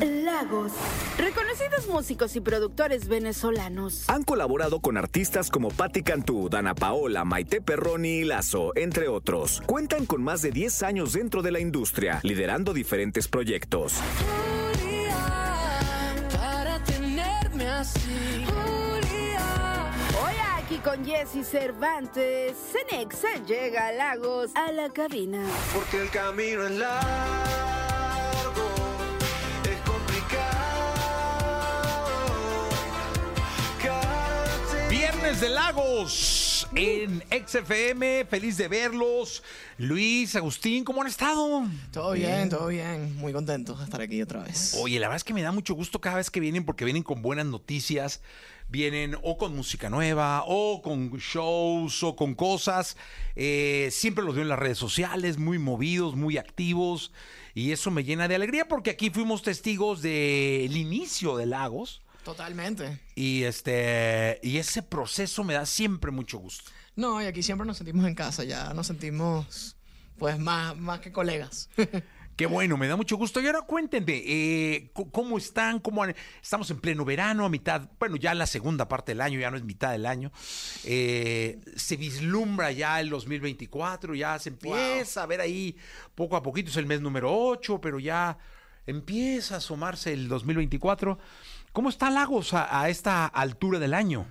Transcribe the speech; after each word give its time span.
Lagos. 0.00 0.72
Reconocidos 1.18 1.86
músicos 1.88 2.36
y 2.36 2.40
productores 2.40 3.08
venezolanos. 3.08 4.08
Han 4.08 4.22
colaborado 4.22 4.80
con 4.80 4.96
artistas 4.96 5.50
como 5.50 5.68
Patti 5.68 6.02
Cantú, 6.02 6.48
Dana 6.48 6.74
Paola, 6.74 7.24
Maite 7.24 7.60
Perroni 7.60 8.20
y 8.20 8.24
Lazo, 8.24 8.72
entre 8.76 9.08
otros. 9.08 9.62
Cuentan 9.66 10.06
con 10.06 10.22
más 10.22 10.42
de 10.42 10.50
10 10.50 10.82
años 10.82 11.12
dentro 11.12 11.42
de 11.42 11.50
la 11.52 11.60
industria, 11.60 12.20
liderando 12.22 12.72
diferentes 12.72 13.28
proyectos. 13.28 13.94
para 16.32 16.82
tenerme 16.84 17.68
así. 17.68 18.44
Hola, 20.22 20.56
aquí 20.58 20.76
con 20.78 21.04
Jesse 21.04 21.44
Cervantes. 21.46 22.54
Cenexa 22.72 23.28
llega 23.46 23.88
a 23.88 23.92
Lagos 23.92 24.50
a 24.54 24.72
la 24.72 24.88
cabina. 24.90 25.42
Porque 25.74 26.02
el 26.02 26.10
camino 26.10 26.64
es 26.64 26.72
largo, 26.72 27.69
de 35.38 35.48
Lagos 35.48 36.66
en 36.74 37.22
XFM, 37.30 38.24
feliz 38.24 38.56
de 38.56 38.66
verlos. 38.66 39.44
Luis, 39.78 40.34
Agustín, 40.34 40.82
¿cómo 40.82 41.02
han 41.02 41.06
estado? 41.06 41.68
Todo 41.92 42.12
bien, 42.14 42.48
todo 42.48 42.66
bien. 42.66 43.16
Muy 43.16 43.32
contento 43.32 43.74
de 43.74 43.84
estar 43.84 44.00
aquí 44.00 44.20
otra 44.20 44.42
vez. 44.42 44.76
Oye, 44.82 44.98
la 44.98 45.06
verdad 45.06 45.18
es 45.18 45.24
que 45.24 45.32
me 45.32 45.42
da 45.42 45.52
mucho 45.52 45.74
gusto 45.74 46.00
cada 46.00 46.16
vez 46.16 46.30
que 46.30 46.40
vienen 46.40 46.64
porque 46.64 46.84
vienen 46.84 47.04
con 47.04 47.22
buenas 47.22 47.46
noticias, 47.46 48.22
vienen 48.68 49.16
o 49.22 49.38
con 49.38 49.54
música 49.54 49.88
nueva, 49.88 50.42
o 50.48 50.82
con 50.82 51.10
shows, 51.12 52.02
o 52.02 52.16
con 52.16 52.34
cosas. 52.34 52.96
Eh, 53.36 53.88
siempre 53.92 54.24
los 54.24 54.34
veo 54.34 54.42
en 54.42 54.48
las 54.48 54.58
redes 54.58 54.78
sociales, 54.78 55.38
muy 55.38 55.60
movidos, 55.60 56.16
muy 56.16 56.38
activos, 56.38 57.12
y 57.54 57.70
eso 57.70 57.92
me 57.92 58.02
llena 58.02 58.26
de 58.26 58.34
alegría 58.34 58.66
porque 58.66 58.90
aquí 58.90 59.10
fuimos 59.10 59.42
testigos 59.42 60.02
del 60.02 60.76
inicio 60.76 61.36
de 61.36 61.46
Lagos. 61.46 62.02
Totalmente. 62.24 63.00
Y 63.14 63.44
este 63.44 64.38
y 64.42 64.58
ese 64.58 64.82
proceso 64.82 65.42
me 65.44 65.54
da 65.54 65.66
siempre 65.66 66.10
mucho 66.10 66.38
gusto. 66.38 66.70
No, 66.96 67.22
y 67.22 67.26
aquí 67.26 67.42
siempre 67.42 67.66
nos 67.66 67.78
sentimos 67.78 68.06
en 68.06 68.14
casa, 68.14 68.44
ya 68.44 68.72
nos 68.74 68.86
sentimos 68.86 69.76
pues 70.18 70.38
más, 70.38 70.76
más 70.76 71.00
que 71.00 71.12
colegas. 71.12 71.70
Qué 72.36 72.46
bueno, 72.46 72.78
me 72.78 72.88
da 72.88 72.96
mucho 72.96 73.16
gusto. 73.18 73.38
Y 73.42 73.46
ahora 73.46 73.60
cuéntenme, 73.62 74.22
eh, 74.24 74.90
¿cómo 75.12 75.36
están? 75.36 75.78
¿Cómo 75.78 76.02
han- 76.02 76.14
Estamos 76.42 76.70
en 76.70 76.80
pleno 76.80 77.04
verano, 77.04 77.44
a 77.44 77.50
mitad, 77.50 77.86
bueno, 77.98 78.16
ya 78.16 78.32
la 78.34 78.46
segunda 78.46 78.88
parte 78.88 79.12
del 79.12 79.20
año, 79.20 79.38
ya 79.38 79.50
no 79.50 79.58
es 79.58 79.62
mitad 79.64 79.92
del 79.92 80.06
año. 80.06 80.32
Eh, 80.84 81.60
se 81.76 81.96
vislumbra 81.96 82.72
ya 82.72 82.98
el 83.00 83.10
2024, 83.10 84.14
ya 84.14 84.38
se 84.38 84.48
empieza 84.48 85.22
a 85.22 85.26
ver 85.26 85.42
ahí 85.42 85.76
poco 86.14 86.34
a 86.34 86.42
poquito, 86.42 86.70
es 86.70 86.76
el 86.78 86.86
mes 86.86 87.02
número 87.02 87.30
8, 87.30 87.78
pero 87.78 87.98
ya 87.98 88.38
empieza 88.86 89.56
a 89.56 89.58
asomarse 89.58 90.12
el 90.14 90.26
2024. 90.28 91.18
¿Cómo 91.72 91.88
está 91.88 92.10
Lagos 92.10 92.52
a, 92.52 92.80
a 92.80 92.88
esta 92.88 93.26
altura 93.26 93.78
del 93.78 93.94
año? 93.94 94.26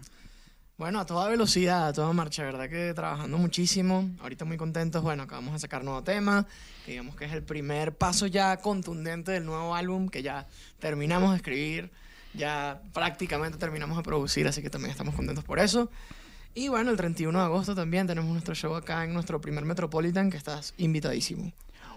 Bueno, 0.77 0.99
a 0.99 1.05
toda 1.05 1.29
velocidad, 1.29 1.87
a 1.87 1.93
toda 1.93 2.11
marcha, 2.11 2.43
¿verdad? 2.43 2.69
Que 2.69 2.93
trabajando 2.93 3.37
muchísimo. 3.37 4.09
Ahorita 4.21 4.43
muy 4.43 4.57
contentos. 4.57 5.01
Bueno, 5.03 5.23
acabamos 5.23 5.53
de 5.53 5.59
sacar 5.59 5.83
nuevo 5.83 6.03
tema, 6.03 6.47
que 6.85 6.91
digamos 6.91 7.15
que 7.15 7.25
es 7.25 7.31
el 7.31 7.43
primer 7.43 7.95
paso 7.95 8.27
ya 8.27 8.57
contundente 8.57 9.31
del 9.31 9.45
nuevo 9.45 9.73
álbum, 9.73 10.09
que 10.09 10.21
ya 10.21 10.47
terminamos 10.79 11.31
de 11.31 11.37
escribir, 11.37 11.91
ya 12.33 12.81
prácticamente 12.93 13.57
terminamos 13.57 13.95
de 13.95 14.03
producir, 14.03 14.47
así 14.47 14.61
que 14.61 14.69
también 14.69 14.91
estamos 14.91 15.15
contentos 15.15 15.45
por 15.45 15.59
eso. 15.59 15.89
Y 16.55 16.67
bueno, 16.67 16.91
el 16.91 16.97
31 16.97 17.39
de 17.39 17.45
agosto 17.45 17.73
también 17.73 18.05
tenemos 18.05 18.31
nuestro 18.31 18.53
show 18.53 18.75
acá 18.75 19.05
en 19.05 19.13
nuestro 19.13 19.39
primer 19.39 19.63
Metropolitan, 19.63 20.29
que 20.29 20.37
estás 20.37 20.73
invitadísimo. 20.77 21.53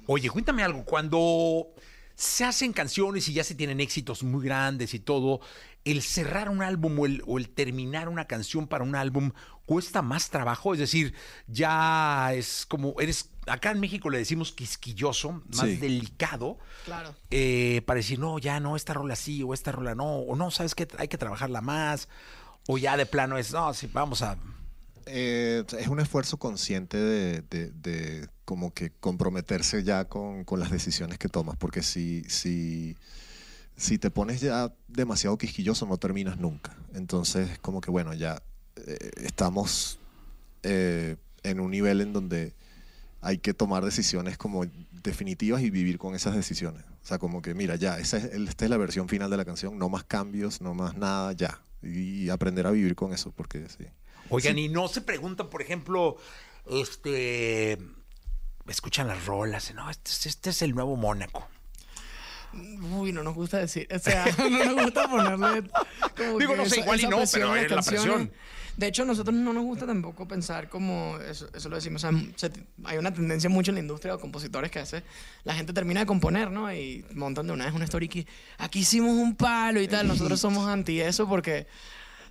Oye, 0.07 0.29
cuéntame 0.31 0.63
algo, 0.63 0.85
cuando 0.85 1.69
se 2.15 2.45
hacen 2.45 2.73
canciones 2.73 3.29
y 3.29 3.33
ya 3.33 3.45
se 3.45 3.55
tienen 3.55 3.81
éxitos 3.81 4.23
muy 4.23 4.45
grandes 4.45 4.95
y 4.95 5.01
todo, 5.01 5.41
el 5.85 6.03
cerrar 6.03 6.49
un 6.49 6.63
álbum 6.63 6.99
o 7.01 7.07
el, 7.07 7.23
o 7.27 7.39
el 7.39 7.49
terminar 7.49 8.09
una 8.09 8.27
canción 8.27 8.67
para 8.69 8.85
un 8.85 8.95
álbum 8.95 9.33
cuesta 9.67 10.03
más 10.03 10.31
trabajo, 10.31 10.75
es 10.75 10.81
decir, 10.81 11.15
ya 11.47 12.33
es 12.35 12.67
como, 12.67 12.95
eres, 13.01 13.31
acá 13.47 13.71
en 13.71 13.81
México 13.81 14.11
le 14.11 14.19
decimos 14.19 14.53
quisquilloso, 14.53 15.43
más 15.57 15.69
Sí. 15.71 15.77
delicado, 15.77 16.59
Claro. 16.85 17.15
eh, 17.31 17.83
para 17.87 17.99
decir, 17.99 18.19
no, 18.19 18.39
ya 18.39 18.61
no, 18.61 18.77
esta 18.77 18.93
rola 18.95 19.17
sí 19.17 19.43
o 19.43 19.55
esta 19.55 19.73
rola 19.73 19.95
no, 19.95 20.19
o 20.19 20.37
no, 20.37 20.51
sabes 20.51 20.75
que 20.75 20.87
hay 20.99 21.09
que 21.09 21.19
trabajarla 21.19 21.61
más, 21.61 22.09
o 22.69 22.79
ya 22.79 22.97
de 22.97 23.07
plano 23.07 23.39
es, 23.39 23.53
no, 23.53 23.73
sí, 23.75 23.89
vamos 23.93 24.23
a... 24.23 24.37
Eh, 25.07 25.65
es 25.79 25.89
un 25.89 25.99
esfuerzo 25.99 26.37
consciente 26.37 26.97
de, 26.97 27.43
de- 27.43 27.71
de 27.73 28.29
como 28.45 28.73
que 28.73 28.91
comprometerse 28.91 29.83
ya 29.85 30.07
con, 30.07 30.45
con 30.45 30.61
las 30.61 30.71
decisiones 30.71 31.19
que 31.19 31.29
tomas, 31.29 31.57
porque 31.57 31.83
si, 31.83 32.25
si, 32.25 32.97
si 33.77 33.99
te 33.99 34.11
pones 34.11 34.41
ya 34.41 34.73
demasiado 34.89 35.39
quisquilloso 35.39 35.87
no 35.87 35.97
terminas 35.97 36.39
nunca. 36.39 36.77
Entonces, 36.95 37.59
como 37.61 37.81
que 37.81 37.91
bueno, 37.91 38.15
ya 38.15 38.43
eh, 38.77 39.11
estamos 39.17 39.99
eh, 40.63 41.17
en 41.43 41.61
un 41.61 41.71
nivel 41.71 42.01
en 42.01 42.13
donde 42.13 42.53
hay 43.21 43.39
que 43.39 43.55
tomar 43.55 43.85
decisiones 43.85 44.37
como 44.37 44.65
definitivas 44.91 45.63
y 45.63 45.71
vivir 45.71 45.99
con 45.99 46.15
esas 46.15 46.35
decisiones. 46.35 46.83
O 47.03 47.07
sea, 47.07 47.19
como 47.19 47.43
que 47.43 47.55
mira, 47.55 47.77
ya, 47.77 47.99
esa 47.99 48.17
es, 48.17 48.25
esta 48.25 48.65
es 48.65 48.71
la 48.71 48.77
versión 48.77 49.09
final 49.09 49.31
de 49.31 49.37
la 49.37 49.45
canción, 49.45 49.79
no 49.79 49.89
más 49.89 50.05
cambios, 50.05 50.61
no 50.61 50.75
más 50.75 50.97
nada, 50.97 51.33
ya. 51.33 51.61
Y 51.83 52.29
aprender 52.29 52.67
a 52.67 52.71
vivir 52.71 52.95
con 52.95 53.13
eso, 53.13 53.33
porque 53.33 53.69
sí. 53.69 53.85
Oigan, 54.29 54.59
y 54.59 54.69
no 54.69 54.89
se 54.89 55.01
preguntan, 55.01 55.51
por 55.51 55.63
ejemplo, 55.63 56.17
este. 56.71 57.79
Escuchan 58.73 59.07
las 59.07 59.25
rolas, 59.27 59.73
no, 59.75 59.89
este, 59.91 60.11
es- 60.11 60.27
este 60.27 60.51
es 60.51 60.63
el 60.63 60.75
nuevo 60.75 60.97
Mónaco. 60.97 61.47
Uy, 62.99 63.13
no 63.13 63.23
nos 63.23 63.35
gusta 63.35 63.59
decir, 63.59 63.87
o 63.95 63.99
sea, 63.99 64.27
no 64.39 64.65
nos 64.65 64.85
gusta 64.85 65.09
ponerle 65.09 65.63
como 66.17 66.39
Digo, 66.39 66.55
no 66.57 66.67
sé, 66.67 66.81
igual 66.81 67.01
y 67.01 67.07
no, 67.07 67.19
pero 67.33 67.57
es 67.57 67.71
la 67.71 67.83
presión. 67.83 68.33
De 68.77 68.87
hecho, 68.87 69.05
nosotros 69.05 69.35
no 69.37 69.53
nos 69.53 69.65
gusta 69.65 69.87
tampoco 69.87 70.27
pensar 70.27 70.69
como, 70.71 71.19
eso, 71.19 71.49
eso 71.55 71.69
lo 71.69 71.77
decimos, 71.77 72.05
o 72.05 72.11
sea, 72.11 72.21
se- 72.37 72.51
hay 72.85 72.99
una 72.99 73.13
tendencia 73.13 73.49
mucho 73.51 73.71
en 73.71 73.77
la 73.77 73.81
industria 73.81 74.15
de 74.15 74.21
compositores 74.21 74.71
que 74.71 74.79
hace, 74.81 75.03
la 75.45 75.55
gente 75.55 75.73
termina 75.73 76.01
de 76.01 76.07
componer, 76.07 76.51
¿no? 76.51 76.73
Y 76.73 77.05
montan 77.15 77.47
de 77.47 77.53
una 77.53 77.65
vez 77.67 77.75
una 77.75 77.85
story 77.85 78.09
que 78.09 78.27
aquí 78.59 78.81
hicimos 78.81 79.11
un 79.13 79.35
palo 79.37 79.81
y 79.81 79.89
tal, 79.89 80.09
nosotros 80.09 80.39
somos 80.41 80.67
anti 80.69 81.01
eso 81.01 81.29
porque 81.29 81.67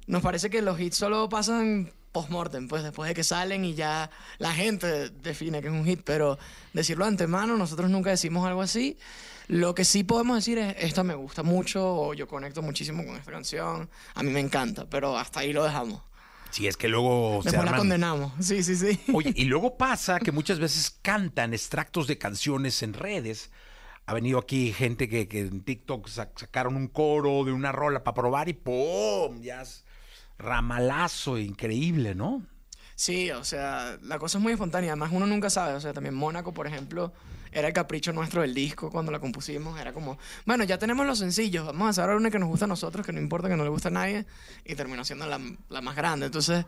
nos 0.07 0.21
parece 0.23 0.49
que 0.49 0.61
los 0.63 0.79
hits 0.79 0.97
solo 0.97 1.29
pasan 1.29 1.91
post-mortem, 2.11 2.67
pues 2.67 2.83
después 2.83 3.07
de 3.07 3.13
que 3.13 3.23
salen 3.23 3.63
y 3.65 3.73
ya 3.73 4.09
la 4.37 4.51
gente 4.53 5.09
define 5.09 5.61
que 5.61 5.67
es 5.67 5.73
un 5.73 5.85
hit, 5.85 6.01
pero 6.03 6.37
decirlo 6.73 7.05
de 7.05 7.09
antemano, 7.09 7.57
nosotros 7.57 7.89
nunca 7.89 8.09
decimos 8.09 8.45
algo 8.47 8.61
así. 8.61 8.97
Lo 9.47 9.75
que 9.75 9.83
sí 9.85 10.03
podemos 10.03 10.35
decir 10.37 10.57
es, 10.57 10.75
esta 10.79 11.03
me 11.03 11.15
gusta 11.15 11.43
mucho 11.43 11.83
o 11.95 12.13
yo 12.13 12.27
conecto 12.27 12.61
muchísimo 12.61 13.05
con 13.05 13.15
esta 13.17 13.31
canción, 13.31 13.89
a 14.13 14.23
mí 14.23 14.29
me 14.31 14.39
encanta, 14.39 14.89
pero 14.89 15.17
hasta 15.17 15.41
ahí 15.41 15.51
lo 15.53 15.63
dejamos. 15.63 16.01
Si 16.51 16.67
es 16.67 16.75
que 16.75 16.89
luego 16.89 17.39
se 17.43 17.49
Después 17.49 17.65
la 17.65 17.71
arman- 17.71 17.77
condenamos, 17.79 18.33
sí, 18.45 18.61
sí, 18.61 18.75
sí. 18.75 18.99
Oye, 19.13 19.31
y 19.35 19.45
luego 19.45 19.77
pasa 19.77 20.19
que 20.19 20.31
muchas 20.33 20.59
veces 20.59 20.97
cantan 21.01 21.53
extractos 21.53 22.07
de 22.07 22.17
canciones 22.17 22.83
en 22.83 22.93
redes. 22.93 23.51
Ha 24.05 24.13
venido 24.13 24.37
aquí 24.39 24.73
gente 24.73 25.07
que, 25.07 25.27
que 25.29 25.41
en 25.41 25.61
TikTok 25.63 26.07
sac- 26.09 26.37
sacaron 26.37 26.75
un 26.75 26.87
coro 26.89 27.45
de 27.45 27.53
una 27.53 27.71
rola 27.71 28.03
para 28.03 28.15
probar 28.15 28.49
y 28.49 28.53
¡pum! 28.53 29.41
Ya 29.41 29.61
es 29.61 29.85
ramalazo, 30.41 31.37
increíble, 31.37 32.15
¿no? 32.15 32.41
Sí, 32.95 33.31
o 33.31 33.43
sea, 33.43 33.97
la 34.03 34.19
cosa 34.19 34.37
es 34.37 34.43
muy 34.43 34.53
espontánea. 34.53 34.91
Además, 34.91 35.09
uno 35.11 35.25
nunca 35.25 35.49
sabe. 35.49 35.73
O 35.73 35.81
sea, 35.81 35.91
también 35.93 36.13
Mónaco, 36.13 36.53
por 36.53 36.67
ejemplo, 36.67 37.11
era 37.51 37.67
el 37.67 37.73
capricho 37.73 38.13
nuestro 38.13 38.41
del 38.41 38.53
disco 38.53 38.91
cuando 38.91 39.11
la 39.11 39.19
compusimos. 39.19 39.79
Era 39.79 39.91
como, 39.91 40.19
bueno, 40.45 40.63
ya 40.65 40.77
tenemos 40.77 41.07
los 41.07 41.17
sencillos. 41.17 41.65
Vamos 41.65 41.87
a 41.87 41.89
hacer 41.89 42.03
ahora 42.03 42.17
una 42.17 42.29
que 42.29 42.37
nos 42.37 42.49
gusta 42.49 42.65
a 42.65 42.67
nosotros, 42.67 43.05
que 43.05 43.11
no 43.11 43.19
importa 43.19 43.49
que 43.49 43.57
no 43.57 43.63
le 43.63 43.69
guste 43.69 43.87
a 43.87 43.91
nadie. 43.91 44.25
Y 44.65 44.75
terminó 44.75 45.03
siendo 45.03 45.25
la, 45.25 45.39
la 45.69 45.81
más 45.81 45.95
grande. 45.95 46.27
Entonces, 46.27 46.63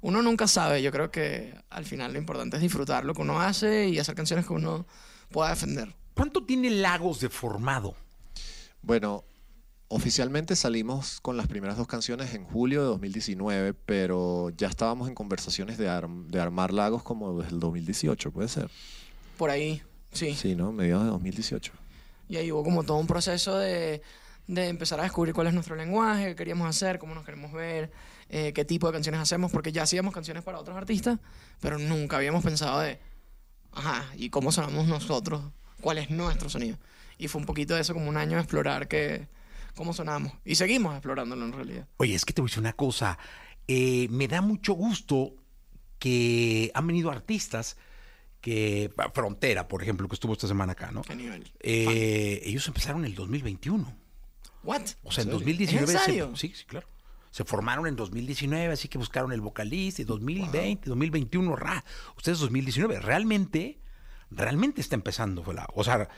uno 0.00 0.22
nunca 0.22 0.46
sabe. 0.46 0.82
Yo 0.82 0.90
creo 0.92 1.10
que 1.10 1.54
al 1.68 1.84
final 1.84 2.12
lo 2.12 2.18
importante 2.18 2.56
es 2.56 2.62
disfrutar 2.62 3.04
lo 3.04 3.12
que 3.12 3.22
uno 3.22 3.40
hace 3.40 3.88
y 3.88 3.98
hacer 3.98 4.14
canciones 4.14 4.46
que 4.46 4.54
uno 4.54 4.86
pueda 5.30 5.50
defender. 5.50 5.94
¿Cuánto 6.14 6.44
tiene 6.44 6.70
Lagos 6.70 7.20
de 7.20 7.28
formado? 7.28 7.94
Bueno, 8.80 9.24
oficialmente 9.88 10.56
salimos 10.56 11.20
con 11.20 11.36
las 11.36 11.46
primeras 11.46 11.76
dos 11.76 11.86
canciones 11.86 12.34
en 12.34 12.44
julio 12.44 12.80
de 12.80 12.86
2019, 12.88 13.74
pero 13.74 14.50
ya 14.56 14.68
estábamos 14.68 15.08
en 15.08 15.14
conversaciones 15.14 15.78
de, 15.78 15.88
arm- 15.88 16.26
de 16.28 16.40
armar 16.40 16.72
lagos 16.72 17.02
como 17.02 17.38
desde 17.40 17.54
el 17.54 17.60
2018, 17.60 18.32
puede 18.32 18.48
ser. 18.48 18.68
Por 19.36 19.50
ahí, 19.50 19.82
sí. 20.12 20.34
Sí, 20.34 20.54
¿no? 20.56 20.72
Mediados 20.72 21.04
de 21.04 21.10
2018. 21.10 21.72
Y 22.28 22.36
ahí 22.36 22.50
hubo 22.50 22.64
como 22.64 22.82
todo 22.82 22.96
un 22.96 23.06
proceso 23.06 23.56
de, 23.58 24.02
de 24.48 24.68
empezar 24.68 24.98
a 24.98 25.04
descubrir 25.04 25.34
cuál 25.34 25.46
es 25.46 25.54
nuestro 25.54 25.76
lenguaje, 25.76 26.26
qué 26.28 26.34
queríamos 26.36 26.68
hacer, 26.68 26.98
cómo 26.98 27.14
nos 27.14 27.24
queremos 27.24 27.52
ver, 27.52 27.92
eh, 28.28 28.52
qué 28.52 28.64
tipo 28.64 28.88
de 28.88 28.92
canciones 28.94 29.20
hacemos, 29.20 29.52
porque 29.52 29.70
ya 29.70 29.84
hacíamos 29.84 30.12
canciones 30.12 30.42
para 30.42 30.58
otros 30.58 30.76
artistas, 30.76 31.20
pero 31.60 31.78
nunca 31.78 32.16
habíamos 32.16 32.42
pensado 32.42 32.80
de, 32.80 32.98
ajá, 33.72 34.04
¿y 34.16 34.30
cómo 34.30 34.50
sonamos 34.50 34.88
nosotros? 34.88 35.42
¿Cuál 35.80 35.98
es 35.98 36.10
nuestro 36.10 36.48
sonido? 36.48 36.76
Y 37.18 37.28
fue 37.28 37.40
un 37.40 37.46
poquito 37.46 37.74
de 37.76 37.82
eso, 37.82 37.94
como 37.94 38.08
un 38.08 38.16
año 38.16 38.32
de 38.36 38.42
explorar 38.42 38.88
que, 38.88 39.28
cómo 39.76 39.92
sonamos. 39.92 40.32
Y 40.44 40.56
seguimos 40.56 40.94
explorándolo 40.94 41.44
en 41.44 41.52
realidad. 41.52 41.86
Oye, 41.98 42.14
es 42.14 42.24
que 42.24 42.32
te 42.32 42.40
voy 42.40 42.48
a 42.48 42.50
decir 42.50 42.60
una 42.60 42.72
cosa. 42.72 43.18
eh, 43.68 44.08
me 44.10 44.26
da 44.28 44.40
mucho 44.40 44.72
gusto 44.74 45.34
que 45.98 46.70
han 46.74 46.86
venido 46.86 47.10
artistas 47.10 47.76
que. 48.40 48.92
Frontera, 49.14 49.68
por 49.68 49.82
ejemplo, 49.82 50.08
que 50.08 50.14
estuvo 50.14 50.32
esta 50.32 50.48
semana 50.48 50.72
acá, 50.72 50.90
¿no? 50.92 51.02
¿Qué 51.02 51.16
nivel? 51.16 51.50
Eh, 51.60 52.42
ellos 52.44 52.66
empezaron 52.68 53.00
en 53.04 53.06
el 53.10 53.14
2021. 53.14 53.96
¿What? 54.64 54.82
O 55.04 55.12
sea, 55.12 55.22
en 55.22 55.28
serio? 55.30 55.32
2019. 55.32 55.84
¿Es 55.84 55.90
en 55.90 55.98
se- 55.98 56.04
serio? 56.04 56.36
sí, 56.36 56.52
sí, 56.54 56.64
claro. 56.64 56.88
Se 57.30 57.44
formaron 57.44 57.86
en 57.86 57.96
2019, 57.96 58.72
así 58.72 58.88
que 58.88 58.96
buscaron 58.98 59.30
el 59.32 59.40
vocalista. 59.42 60.00
Y 60.00 60.04
2020, 60.06 60.88
2021, 60.88 61.54
ra. 61.54 61.84
Ustedes 62.16 62.38
2019. 62.38 62.98
Realmente, 63.00 63.78
realmente 64.30 64.80
está 64.80 64.94
empezando. 64.94 65.42
Fue 65.42 65.52
la, 65.54 65.66
o 65.74 65.84
sea, 65.84 66.08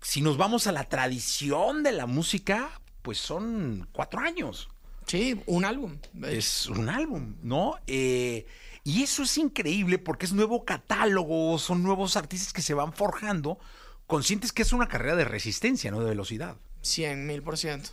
si 0.00 0.20
nos 0.22 0.36
vamos 0.36 0.66
a 0.66 0.72
la 0.72 0.84
tradición 0.84 1.82
de 1.82 1.92
la 1.92 2.06
música, 2.06 2.70
pues 3.02 3.18
son 3.18 3.88
cuatro 3.92 4.20
años. 4.20 4.68
Sí, 5.06 5.40
un 5.46 5.64
álbum. 5.64 5.98
Es 6.22 6.66
un 6.66 6.88
álbum, 6.88 7.36
¿no? 7.42 7.76
Eh, 7.86 8.46
y 8.84 9.02
eso 9.02 9.22
es 9.22 9.38
increíble 9.38 9.98
porque 9.98 10.26
es 10.26 10.32
nuevo 10.32 10.64
catálogo, 10.64 11.58
son 11.58 11.82
nuevos 11.82 12.16
artistas 12.16 12.52
que 12.52 12.62
se 12.62 12.74
van 12.74 12.92
forjando, 12.92 13.58
conscientes 14.06 14.52
que 14.52 14.62
es 14.62 14.72
una 14.72 14.88
carrera 14.88 15.16
de 15.16 15.24
resistencia, 15.24 15.90
no 15.90 16.00
de 16.00 16.10
velocidad. 16.10 16.56
100 16.82 17.26
mil 17.26 17.42
por 17.42 17.56
ciento. 17.56 17.90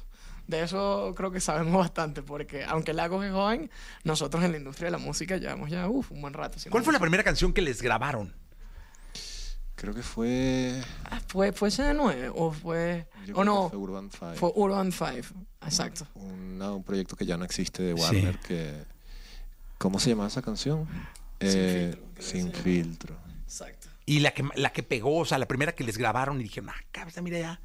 De 0.48 0.62
eso 0.62 1.14
creo 1.16 1.32
que 1.32 1.40
sabemos 1.40 1.78
bastante, 1.80 2.22
porque 2.22 2.64
aunque 2.66 2.94
Lagos 2.94 3.26
es 3.26 3.32
joven, 3.32 3.72
nosotros 4.04 4.44
en 4.44 4.52
la 4.52 4.58
industria 4.58 4.88
de 4.88 4.92
la 4.92 4.98
música 4.98 5.38
llevamos 5.38 5.72
ya 5.72 5.88
uf, 5.90 6.12
un 6.12 6.22
buen 6.22 6.34
rato. 6.34 6.60
¿Cuál 6.70 6.84
fue 6.84 6.94
la 6.94 7.00
primera 7.00 7.24
canción 7.24 7.52
que 7.52 7.62
les 7.62 7.82
grabaron? 7.82 8.34
Creo 9.76 9.94
que 9.94 10.02
fue. 10.04 10.82
Ah, 11.12 11.20
¿Fue, 11.28 11.52
fue 11.52 11.70
CD9 11.70 12.32
o 12.34 12.52
fue...? 12.52 13.08
yo 13.26 13.34
o 13.36 13.42
creo 13.42 13.44
no, 13.46 13.64
que 13.66 13.70
fue 13.72 13.80
Urban 13.80 14.10
Five. 14.10 14.36
fue 14.36 14.52
Urban 14.56 14.92
5, 14.92 15.06
exacto. 15.66 16.08
una- 16.16 16.72
un 16.74 16.84
proyecto 16.84 17.16
que 17.18 17.26
ya 17.26 17.36
no 17.38 17.44
existe 17.44 17.84
de 17.84 17.96
Sí. 17.96 18.02
Warner 18.02 18.40
que 18.40 18.84
¿cómo 19.78 20.00
se 20.00 20.10
llamaba 20.12 20.28
esa 20.30 20.42
canción? 20.42 20.88
Eh, 21.42 21.94
filtro, 21.94 22.24
sin 22.24 22.54
filtro. 22.54 23.18
Exacto. 23.44 23.90
Y 24.06 24.20
la 24.20 24.32
que, 24.32 24.48
la 24.56 24.72
que 24.72 24.84
pegó, 24.84 25.18
o 25.18 25.26
sea, 25.26 25.38
la 25.38 25.48
primera 25.48 25.74
que 25.74 25.84
les 25.84 25.98
grabaron 25.98 26.40
y 26.40 26.44
dijeron, 26.44 26.70
ah, 26.70 26.76
cabeza, 26.92 27.22
mira 27.22 27.40
ya. 27.40 27.60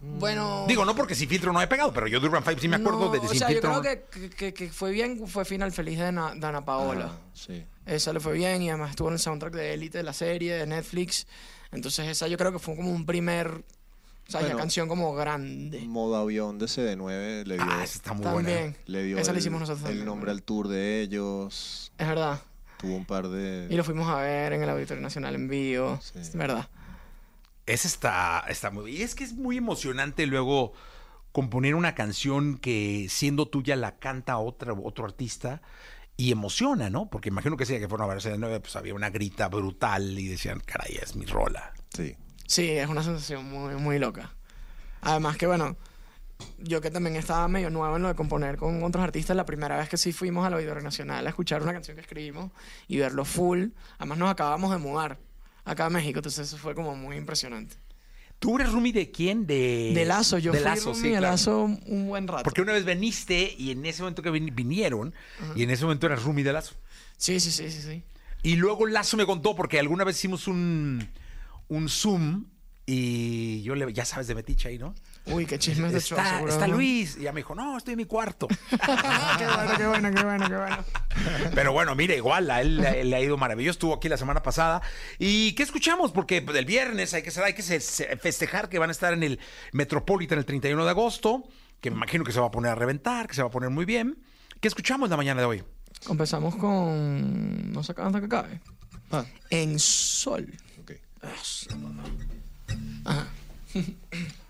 Bueno... 0.00 0.64
Digo, 0.68 0.84
no 0.84 0.94
porque 0.94 1.14
sin 1.14 1.28
filtro 1.28 1.52
no 1.52 1.60
he 1.60 1.66
pegado, 1.66 1.92
pero 1.92 2.06
yo 2.06 2.20
de 2.20 2.26
Urban 2.26 2.44
Five 2.44 2.60
sí 2.60 2.68
me 2.68 2.76
acuerdo 2.76 3.06
no, 3.06 3.10
de, 3.12 3.18
de 3.20 3.26
o 3.26 3.30
sin 3.30 3.38
sea, 3.38 3.48
filtro. 3.48 3.72
yo 3.74 3.80
creo 3.80 4.04
que, 4.10 4.30
que, 4.30 4.54
que 4.54 4.68
fue 4.70 4.90
bien, 4.90 5.26
fue 5.26 5.44
Final 5.44 5.72
Feliz 5.72 5.98
de 5.98 6.06
Ana, 6.06 6.34
de 6.34 6.46
Ana 6.46 6.64
Paola. 6.64 7.12
Ah, 7.12 7.18
sí. 7.34 7.64
Esa 7.86 8.12
le 8.12 8.20
fue 8.20 8.34
bien 8.34 8.62
y 8.62 8.68
además 8.70 8.90
estuvo 8.90 9.08
en 9.08 9.14
el 9.14 9.20
soundtrack 9.20 9.54
de 9.54 9.74
Elite 9.74 9.98
de 9.98 10.04
la 10.04 10.12
serie 10.12 10.54
de 10.54 10.66
Netflix. 10.66 11.26
Entonces 11.72 12.06
esa 12.08 12.28
yo 12.28 12.36
creo 12.36 12.52
que 12.52 12.58
fue 12.58 12.76
como 12.76 12.90
un 12.92 13.06
primer, 13.06 13.48
o 13.48 13.62
sea, 14.30 14.40
Bueno, 14.40 14.56
canción 14.58 14.88
como 14.88 15.14
grande. 15.14 15.80
Modo 15.86 16.16
avión 16.16 16.58
de 16.58 16.66
CD9 16.66 17.44
le 17.44 17.54
dio, 17.54 17.64
Ah, 17.68 17.82
esa 17.84 17.96
está 17.98 18.12
muy 18.12 18.22
buena. 18.26 18.48
También. 18.48 18.76
le 18.86 19.02
dio 19.04 19.18
esa 19.18 19.30
el, 19.30 19.36
la 19.36 19.40
hicimos 19.40 19.60
nosotros 19.60 19.82
el 19.84 19.88
también. 19.88 20.06
nombre 20.06 20.30
al 20.30 20.42
tour 20.42 20.68
de 20.68 21.00
ellos. 21.02 21.92
Es 21.98 22.06
verdad. 22.08 22.40
Tuvo 22.78 22.94
un 22.96 23.06
par 23.06 23.28
de. 23.28 23.66
Y 23.70 23.74
lo 23.76 23.84
fuimos 23.84 24.08
a 24.08 24.20
ver 24.20 24.52
en 24.52 24.62
el 24.62 24.68
Auditorio 24.68 25.02
Nacional 25.02 25.34
en 25.34 25.48
vivo. 25.48 25.98
Sí. 26.02 26.18
Es 26.18 26.34
verdad. 26.34 26.68
Esa 27.66 27.88
está, 27.88 28.44
está 28.48 28.70
muy 28.70 28.96
Y 28.96 29.02
es 29.02 29.14
que 29.14 29.24
es 29.24 29.32
muy 29.34 29.56
emocionante 29.56 30.26
luego 30.26 30.72
componer 31.32 31.74
una 31.74 31.94
canción 31.94 32.56
que 32.56 33.08
siendo 33.10 33.46
tuya 33.46 33.76
la 33.76 33.98
canta 33.98 34.38
otra, 34.38 34.72
otro 34.72 35.04
artista 35.04 35.60
y 36.16 36.32
emociona, 36.32 36.88
¿no? 36.88 37.10
Porque 37.10 37.28
imagino 37.28 37.56
que 37.56 37.66
si 37.66 37.78
que 37.78 37.88
fueron 37.88 38.08
a 38.08 38.14
verse 38.14 38.30
de 38.30 38.38
nueve, 38.38 38.60
pues 38.60 38.74
había 38.76 38.94
una 38.94 39.10
grita 39.10 39.48
brutal 39.48 40.18
y 40.18 40.28
decían, 40.28 40.60
caray, 40.60 40.98
es 41.02 41.14
mi 41.14 41.26
rola. 41.26 41.74
Sí. 41.94 42.16
Sí, 42.46 42.70
es 42.70 42.88
una 42.88 43.02
sensación 43.02 43.44
muy, 43.44 43.74
muy 43.74 43.98
loca. 43.98 44.32
Además 45.02 45.36
que, 45.36 45.46
bueno, 45.46 45.76
yo 46.58 46.80
que 46.80 46.90
también 46.90 47.16
estaba 47.16 47.48
medio 47.48 47.70
nuevo 47.70 47.96
en 47.96 48.02
lo 48.02 48.08
de 48.08 48.14
componer 48.14 48.56
con 48.56 48.82
otros 48.82 49.04
artistas, 49.04 49.36
la 49.36 49.44
primera 49.44 49.76
vez 49.76 49.88
que 49.88 49.96
sí 49.96 50.12
fuimos 50.12 50.46
al 50.46 50.54
Auditorio 50.54 50.82
Nacional 50.82 51.26
a 51.26 51.28
escuchar 51.28 51.62
una 51.62 51.72
canción 51.72 51.96
que 51.96 52.02
escribimos 52.02 52.50
y 52.88 52.98
verlo 52.98 53.24
full, 53.24 53.68
además 53.98 54.18
nos 54.18 54.30
acabamos 54.30 54.70
de 54.70 54.78
mudar 54.78 55.18
acá 55.66 55.84
a 55.86 55.90
México, 55.90 56.18
entonces 56.20 56.46
eso 56.48 56.56
fue 56.56 56.74
como 56.74 56.96
muy 56.96 57.16
impresionante. 57.16 57.76
¿Tú 58.38 58.56
eres 58.58 58.70
Rumi 58.72 58.92
de 58.92 59.10
quién? 59.10 59.46
De, 59.46 59.92
De 59.94 60.04
Lazo, 60.04 60.38
yo 60.38 60.52
de 60.52 60.58
fui 60.58 60.64
Lazo, 60.64 60.94
sí, 60.94 61.02
de 61.08 61.18
claro. 61.18 61.32
Lazo 61.32 61.64
un 61.64 62.06
buen 62.06 62.26
rato. 62.28 62.42
Porque 62.44 62.60
una 62.62 62.72
vez 62.72 62.84
veniste 62.84 63.54
y 63.58 63.70
en 63.70 63.84
ese 63.86 64.02
momento 64.02 64.22
que 64.22 64.30
vin- 64.30 64.54
vinieron, 64.54 65.14
y 65.54 65.62
en 65.62 65.70
ese 65.70 65.84
momento 65.84 66.06
eras 66.06 66.22
Rumi 66.22 66.42
de 66.42 66.52
Lazo. 66.52 66.74
Sí, 67.16 67.40
sí, 67.40 67.50
sí, 67.50 67.70
sí, 67.70 67.80
sí. 67.82 68.02
Y 68.42 68.56
luego 68.56 68.86
Lazo 68.86 69.16
me 69.16 69.24
contó, 69.26 69.54
porque 69.56 69.78
alguna 69.78 70.04
vez 70.04 70.16
hicimos 70.16 70.46
un, 70.48 71.08
un 71.68 71.88
Zoom 71.88 72.44
y 72.84 73.62
yo 73.62 73.74
le, 73.74 73.92
ya 73.92 74.04
sabes 74.04 74.26
de 74.28 74.34
Metiche 74.34 74.68
ahí, 74.68 74.78
¿no? 74.78 74.94
Uy, 75.26 75.44
qué 75.44 75.58
chismes 75.58 75.92
de 75.92 76.00
show, 76.00 76.16
Está, 76.18 76.34
seguro, 76.34 76.52
está 76.52 76.66
¿no? 76.68 76.74
Luis. 76.76 77.16
Y 77.18 77.22
ya 77.22 77.32
me 77.32 77.40
dijo, 77.40 77.54
no, 77.54 77.76
estoy 77.76 77.92
en 77.94 77.98
mi 77.98 78.04
cuarto. 78.04 78.46
qué 78.70 79.46
bueno, 79.46 79.76
qué 79.76 79.86
bueno, 79.86 80.14
qué 80.14 80.24
bueno, 80.24 80.48
qué 80.48 80.56
bueno. 80.56 80.84
Pero 81.54 81.72
bueno, 81.72 81.94
mire, 81.96 82.16
igual 82.16 82.48
a 82.50 82.60
él, 82.60 82.76
le- 82.76 83.04
le 83.04 83.16
ha 83.16 83.20
ido 83.20 83.36
maravilloso. 83.36 83.72
Estuvo 83.76 83.94
aquí 83.94 84.08
la 84.08 84.16
semana 84.16 84.42
pasada. 84.42 84.82
¿Y 85.18 85.52
qué 85.52 85.62
escuchamos? 85.64 86.12
Porque 86.12 86.38
el 86.38 86.64
viernes 86.64 87.12
hay 87.14 87.22
que, 87.22 87.30
ser- 87.32 87.44
hay 87.44 87.54
que 87.54 87.62
festejar 87.62 88.68
que 88.68 88.78
van 88.78 88.90
a 88.90 88.92
estar 88.92 89.12
en 89.12 89.22
el 89.24 89.40
Metropolitan 89.72 90.38
el 90.38 90.44
31 90.44 90.84
de 90.84 90.90
agosto, 90.90 91.42
que 91.80 91.90
me 91.90 91.96
imagino 91.96 92.22
que 92.24 92.32
se 92.32 92.38
va 92.40 92.46
a 92.46 92.50
poner 92.50 92.70
a 92.72 92.74
reventar, 92.76 93.26
que 93.26 93.34
se 93.34 93.42
va 93.42 93.48
a 93.48 93.50
poner 93.50 93.70
muy 93.70 93.84
bien. 93.84 94.18
¿Qué 94.60 94.68
escuchamos 94.68 95.10
la 95.10 95.16
mañana 95.16 95.40
de 95.40 95.46
hoy? 95.46 95.64
Empezamos 96.08 96.54
con... 96.56 97.72
No 97.72 97.82
sé 97.82 97.94
hasta 97.96 98.20
que 98.20 98.26
acabe. 98.26 98.60
Ah, 99.10 99.24
En 99.50 99.78
Sol. 99.80 100.46
ok. 100.82 100.92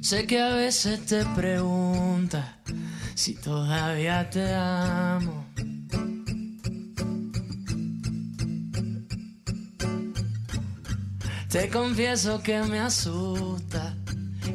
Sé 0.00 0.26
que 0.26 0.40
a 0.40 0.54
veces 0.54 1.04
te 1.06 1.24
preguntas 1.36 2.44
si 3.14 3.34
todavía 3.34 4.28
te 4.30 4.54
amo. 4.54 5.46
Te 11.50 11.68
confieso 11.68 12.40
que 12.42 12.62
me 12.62 12.78
asusta, 12.78 13.94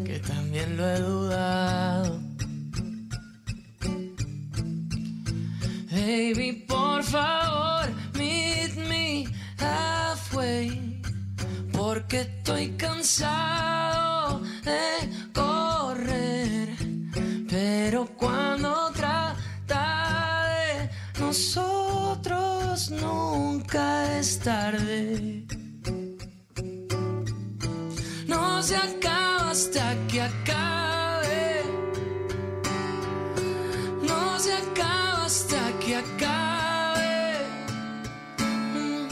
que 0.03 0.19
también 0.19 0.77
lo 0.77 0.87
he 0.87 0.99
dudado. 0.99 2.21
Baby, 5.91 6.65
por 6.67 7.03
favor, 7.03 7.89
meet 8.13 8.75
me 8.89 9.27
halfway. 9.59 11.01
Porque 11.71 12.21
estoy 12.21 12.69
cansado 12.77 14.41
de 14.63 15.14
No 28.27 28.61
se 28.61 28.75
acaba 28.75 29.49
hasta 29.49 29.95
que 30.07 30.21
acabe. 30.21 31.63
No 34.03 34.37
se 34.37 34.53
acaba 34.53 35.25
hasta 35.25 35.71
que 35.79 35.95
acabe. 35.95 37.37
Mm, 38.75 39.07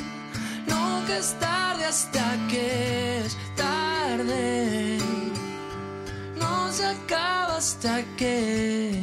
Nunca 0.69 1.17
es 1.17 1.33
tarde 1.39 1.85
hasta 1.85 2.37
que 2.47 3.25
es 3.25 3.35
tarde. 3.55 4.99
No 6.39 6.71
se 6.71 6.85
acaba 6.85 7.57
hasta 7.57 8.03
que 8.17 9.01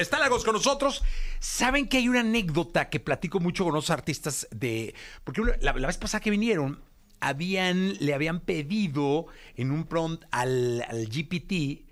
está 0.00 0.18
Lagos 0.18 0.44
con 0.44 0.54
nosotros. 0.54 1.02
Saben 1.38 1.88
que 1.88 1.98
hay 1.98 2.08
una 2.08 2.20
anécdota 2.20 2.88
que 2.88 3.00
platico 3.00 3.40
mucho 3.40 3.64
con 3.64 3.74
los 3.74 3.90
artistas 3.90 4.48
de. 4.50 4.94
Porque 5.24 5.42
la, 5.60 5.72
la 5.72 5.86
vez 5.86 5.98
pasada 5.98 6.20
que 6.20 6.30
vinieron, 6.30 6.82
habían, 7.20 7.94
le 7.98 8.14
habían 8.14 8.40
pedido 8.40 9.26
en 9.56 9.70
un 9.70 9.84
prompt 9.84 10.24
al, 10.30 10.84
al 10.88 11.06
GPT 11.06 11.86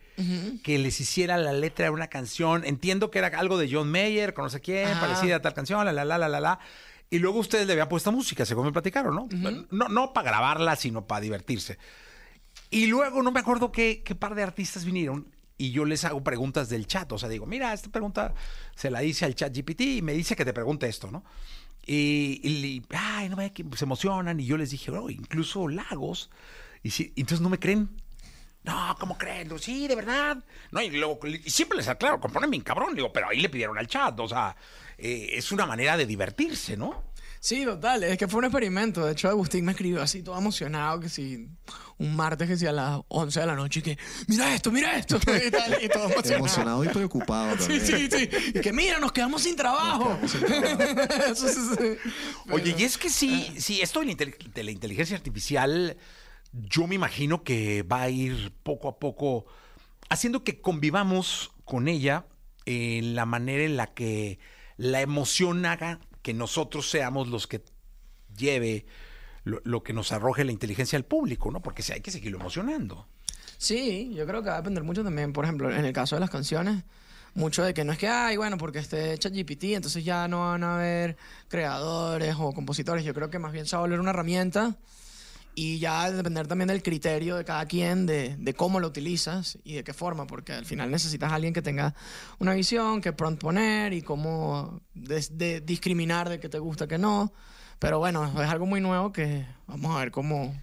que 0.65 0.79
les 0.81 1.01
hiciera 1.01 1.39
la 1.39 1.53
letra 1.53 1.85
de 1.85 1.91
una 1.91 2.09
canción. 2.09 2.65
Entiendo 2.65 3.09
que 3.11 3.21
era 3.21 3.29
algo 3.39 3.57
de 3.57 3.69
John 3.71 3.89
Mayer, 3.89 4.35
con 4.35 4.45
no 4.45 4.51
sé 4.51 4.61
quién, 4.61 4.89
parecida 4.99 5.37
a 5.37 5.43
tal 5.43 5.55
canción, 5.55 5.85
la 5.85 5.93
la 5.93 6.05
la 6.05 6.19
la 6.19 6.29
la 6.29 6.41
la. 6.41 6.59
Y 7.09 7.21
luego 7.21 7.39
ustedes 7.39 7.67
le 7.67 7.75
habían 7.75 7.89
puesto 7.89 8.11
música, 8.11 8.45
según 8.45 8.67
me 8.67 8.73
platicaron, 8.73 9.15
¿no? 9.15 9.29
No, 9.71 9.89
no 9.89 10.13
para 10.13 10.31
grabarla, 10.31 10.75
sino 10.75 11.07
para 11.07 11.21
divertirse. 11.21 11.79
Y 12.69 12.87
luego 12.87 13.23
no 13.23 13.31
me 13.31 13.41
acuerdo 13.41 13.71
qué, 13.71 14.03
qué 14.05 14.15
par 14.17 14.35
de 14.35 14.43
artistas 14.43 14.85
vinieron 14.85 15.27
y 15.59 15.73
yo 15.73 15.85
les 15.85 16.05
hago 16.05 16.23
preguntas 16.23 16.69
del 16.69 16.87
chat. 16.87 17.11
O 17.13 17.19
sea, 17.19 17.29
digo, 17.29 17.45
mira, 17.45 17.75
esta 17.75 17.91
pregunta 17.91 18.33
se 18.77 18.91
la 18.91 19.03
hice 19.03 19.25
al 19.25 19.35
chat 19.35 19.55
GPT 19.55 19.81
y 19.81 20.03
me 20.03 20.13
dice 20.13 20.37
que 20.37 20.45
te 20.45 20.53
pregunte 20.53 20.89
esto, 20.89 21.11
¿no? 21.11 21.25
Y, 21.85 22.41
y, 22.45 22.83
ay, 22.91 23.29
no 23.29 23.37
me 23.37 23.53
que 23.53 23.65
se 23.75 23.85
emocionan. 23.85 24.39
Y 24.39 24.47
yo 24.47 24.57
les 24.57 24.71
dije, 24.71 24.91
oh, 24.93 25.11
incluso 25.11 25.69
Lagos. 25.69 26.31
Y, 26.83 26.91
sí, 26.91 27.13
y 27.17 27.23
entonces 27.23 27.43
no 27.43 27.49
me 27.49 27.59
creen. 27.59 27.89
No, 28.63 28.97
¿cómo 29.01 29.19
creen? 29.19 29.51
Sí, 29.59 29.89
de 29.89 29.97
verdad. 29.97 30.45
No, 30.71 30.81
y, 30.81 30.91
luego, 30.91 31.19
y 31.27 31.51
siempre 31.51 31.79
les 31.79 31.89
aclaro, 31.89 32.21
componen 32.21 32.51
bien 32.51 32.63
cabrón. 32.63 32.95
Digo, 32.95 33.13
pero 33.13 33.29
ahí 33.29 33.41
le 33.41 33.49
pidieron 33.49 33.79
al 33.79 33.89
chat. 33.89 34.19
O 34.21 34.29
sea, 34.29 34.55
eh, 34.97 35.31
es 35.33 35.51
una 35.51 35.67
manera 35.67 35.97
de 35.97 36.07
divertirse, 36.07 36.77
¿no? 36.77 37.09
Sí, 37.41 37.65
total, 37.65 38.03
es 38.03 38.19
que 38.19 38.29
fue 38.29 38.39
un 38.39 38.47
experimento. 38.47 39.05
De 39.05 39.13
hecho, 39.13 39.29
Agustín 39.29 39.65
me 39.65 39.73
escribió 39.73 40.03
así 40.03 40.23
todo 40.23 40.37
emocionado, 40.37 41.01
que 41.01 41.09
si 41.09 41.49
un 41.99 42.15
martes 42.17 42.49
que 42.49 42.57
sea 42.57 42.71
a 42.71 42.73
las 42.73 43.01
11 43.09 43.41
de 43.41 43.47
la 43.47 43.55
noche 43.57 43.81
y 43.81 43.83
que, 43.83 43.99
mira 44.29 44.55
esto, 44.55 44.71
mira 44.71 44.97
esto. 44.97 45.19
Y, 45.47 45.51
tal, 45.51 45.79
y 45.83 45.89
todo 45.89 46.05
emocionado. 46.05 46.37
Emocionado 46.39 46.85
y 46.85 46.89
preocupado 46.89 47.57
Sí, 47.59 47.79
también. 47.79 47.87
sí, 47.87 48.09
sí. 48.11 48.29
Y 48.55 48.61
que, 48.61 48.73
mira, 48.73 48.99
nos 49.01 49.13
quedamos 49.13 49.43
sin 49.43 49.57
trabajo. 49.57 50.19
Eso 50.23 51.49
sí, 51.49 51.61
sí. 51.77 52.11
Oye, 52.51 52.75
y 52.79 52.85
es 52.85 52.97
que 52.99 53.11
sí, 53.11 53.53
sí, 53.59 53.81
esto 53.81 54.01
de 54.01 54.07
la, 54.07 54.13
intel- 54.13 54.53
de 54.53 54.63
la 54.65 54.71
inteligencia 54.71 55.17
artificial, 55.17 55.97
yo 56.53 56.87
me 56.87 56.95
imagino 56.95 57.43
que 57.43 57.83
va 57.83 58.03
a 58.03 58.11
ir 58.11 58.53
poco 58.63 58.89
a 58.89 58.99
poco 58.99 59.47
haciendo 60.09 60.45
que 60.45 60.61
convivamos 60.61 61.51
con 61.65 61.89
ella 61.89 62.27
en 62.65 63.15
la 63.15 63.27
manera 63.27 63.65
en 63.65 63.77
la 63.77 63.89
que 63.93 64.39
la 64.77 65.01
emoción 65.01 65.67
haga 65.67 66.01
que 66.23 66.33
nosotros 66.35 66.89
seamos 66.91 67.29
los 67.29 67.47
que 67.47 67.63
lleve 68.37 68.87
lo, 69.49 69.61
lo 69.65 69.83
que 69.83 69.93
nos 69.93 70.13
arroje 70.13 70.45
la 70.45 70.53
inteligencia 70.53 70.97
al 70.97 71.05
público, 71.05 71.51
¿no? 71.51 71.61
Porque 71.61 71.83
hay 71.93 72.01
que 72.01 72.11
seguirlo 72.11 72.39
emocionando. 72.39 73.07
Sí, 73.57 74.13
yo 74.15 74.27
creo 74.27 74.43
que 74.43 74.51
va 74.51 74.57
a 74.57 74.59
depender 74.59 74.85
mucho 74.85 75.03
también, 75.03 75.33
por 75.33 75.45
ejemplo, 75.45 75.73
en 75.75 75.85
el 75.85 75.93
caso 75.93 76.15
de 76.17 76.21
las 76.21 76.31
canciones, 76.31 76.85
mucho 77.35 77.65
de 77.65 77.75
que 77.75 77.85
no 77.85 77.93
es 77.93 77.99
que, 77.99 78.09
ay, 78.09 78.37
bueno, 78.37 78.57
porque 78.59 78.79
esté 78.79 79.13
hecha 79.13 79.31
GPT, 79.31 79.75
entonces 79.75 80.05
ya 80.05 80.29
no 80.29 80.41
van 80.51 80.63
a 80.65 80.77
haber 80.77 81.17
creadores 81.49 82.37
o 82.39 82.53
compositores. 82.53 83.05
Yo 83.05 83.15
creo 83.15 83.31
que 83.31 83.39
más 83.39 83.53
bien 83.53 83.67
se 83.67 83.75
va 83.77 83.81
a 83.81 83.87
volver 83.87 84.01
una 84.01 84.11
herramienta 84.11 84.77
y 85.55 85.79
ya 85.81 85.91
va 85.93 86.05
a 86.05 86.11
depender 86.13 86.47
también 86.47 86.69
del 86.69 86.83
criterio 86.85 87.35
de 87.37 87.45
cada 87.45 87.67
quien, 87.67 88.07
de, 88.07 88.37
de 88.39 88.55
cómo 88.55 88.79
lo 88.79 88.87
utilizas 88.87 89.59
y 89.65 89.75
de 89.75 89.83
qué 89.83 89.93
forma, 89.93 90.27
porque 90.27 90.53
al 90.53 90.65
final 90.65 90.91
necesitas 90.91 91.33
a 91.33 91.35
alguien 91.35 91.53
que 91.53 91.63
tenga 91.63 91.95
una 92.39 92.55
visión, 92.55 93.01
que 93.01 93.13
pronto 93.13 93.47
poner 93.47 93.93
y 93.93 94.03
cómo 94.03 94.81
des- 94.95 95.37
de 95.37 95.61
discriminar 95.61 96.29
de 96.29 96.39
qué 96.39 96.49
te 96.49 96.61
gusta, 96.61 96.87
qué 96.87 96.99
no. 96.99 97.33
Pero 97.79 97.99
bueno, 97.99 98.25
es 98.43 98.49
algo 98.51 98.67
muy 98.67 98.81
nuevo 98.81 99.13
que 99.13 99.47
vamos 99.67 99.95
a 99.95 100.01
ver 100.01 100.11
cómo, 100.11 100.55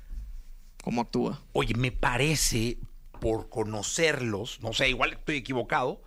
cómo 0.83 1.01
actúa. 1.01 1.41
Oye, 1.53 1.73
me 1.75 1.91
parece, 1.91 2.77
por 3.21 3.49
conocerlos, 3.49 4.59
no 4.61 4.73
sé, 4.73 4.89
igual 4.89 5.13
estoy 5.13 5.37
equivocado, 5.37 6.01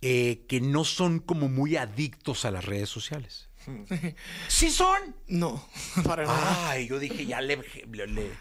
eh, 0.00 0.44
que 0.48 0.60
no 0.60 0.84
son 0.84 1.20
como 1.20 1.48
muy 1.48 1.76
adictos 1.76 2.44
a 2.44 2.50
las 2.50 2.64
redes 2.64 2.88
sociales. 2.88 3.48
¿Sí 4.48 4.70
son? 4.70 5.14
No, 5.28 5.64
para 6.04 6.24
nada. 6.24 6.70
Ay, 6.70 6.88
yo 6.88 6.98
dije, 6.98 7.26
ya 7.26 7.40
le... 7.40 7.56
le- 7.90 8.06
le- 8.06 8.32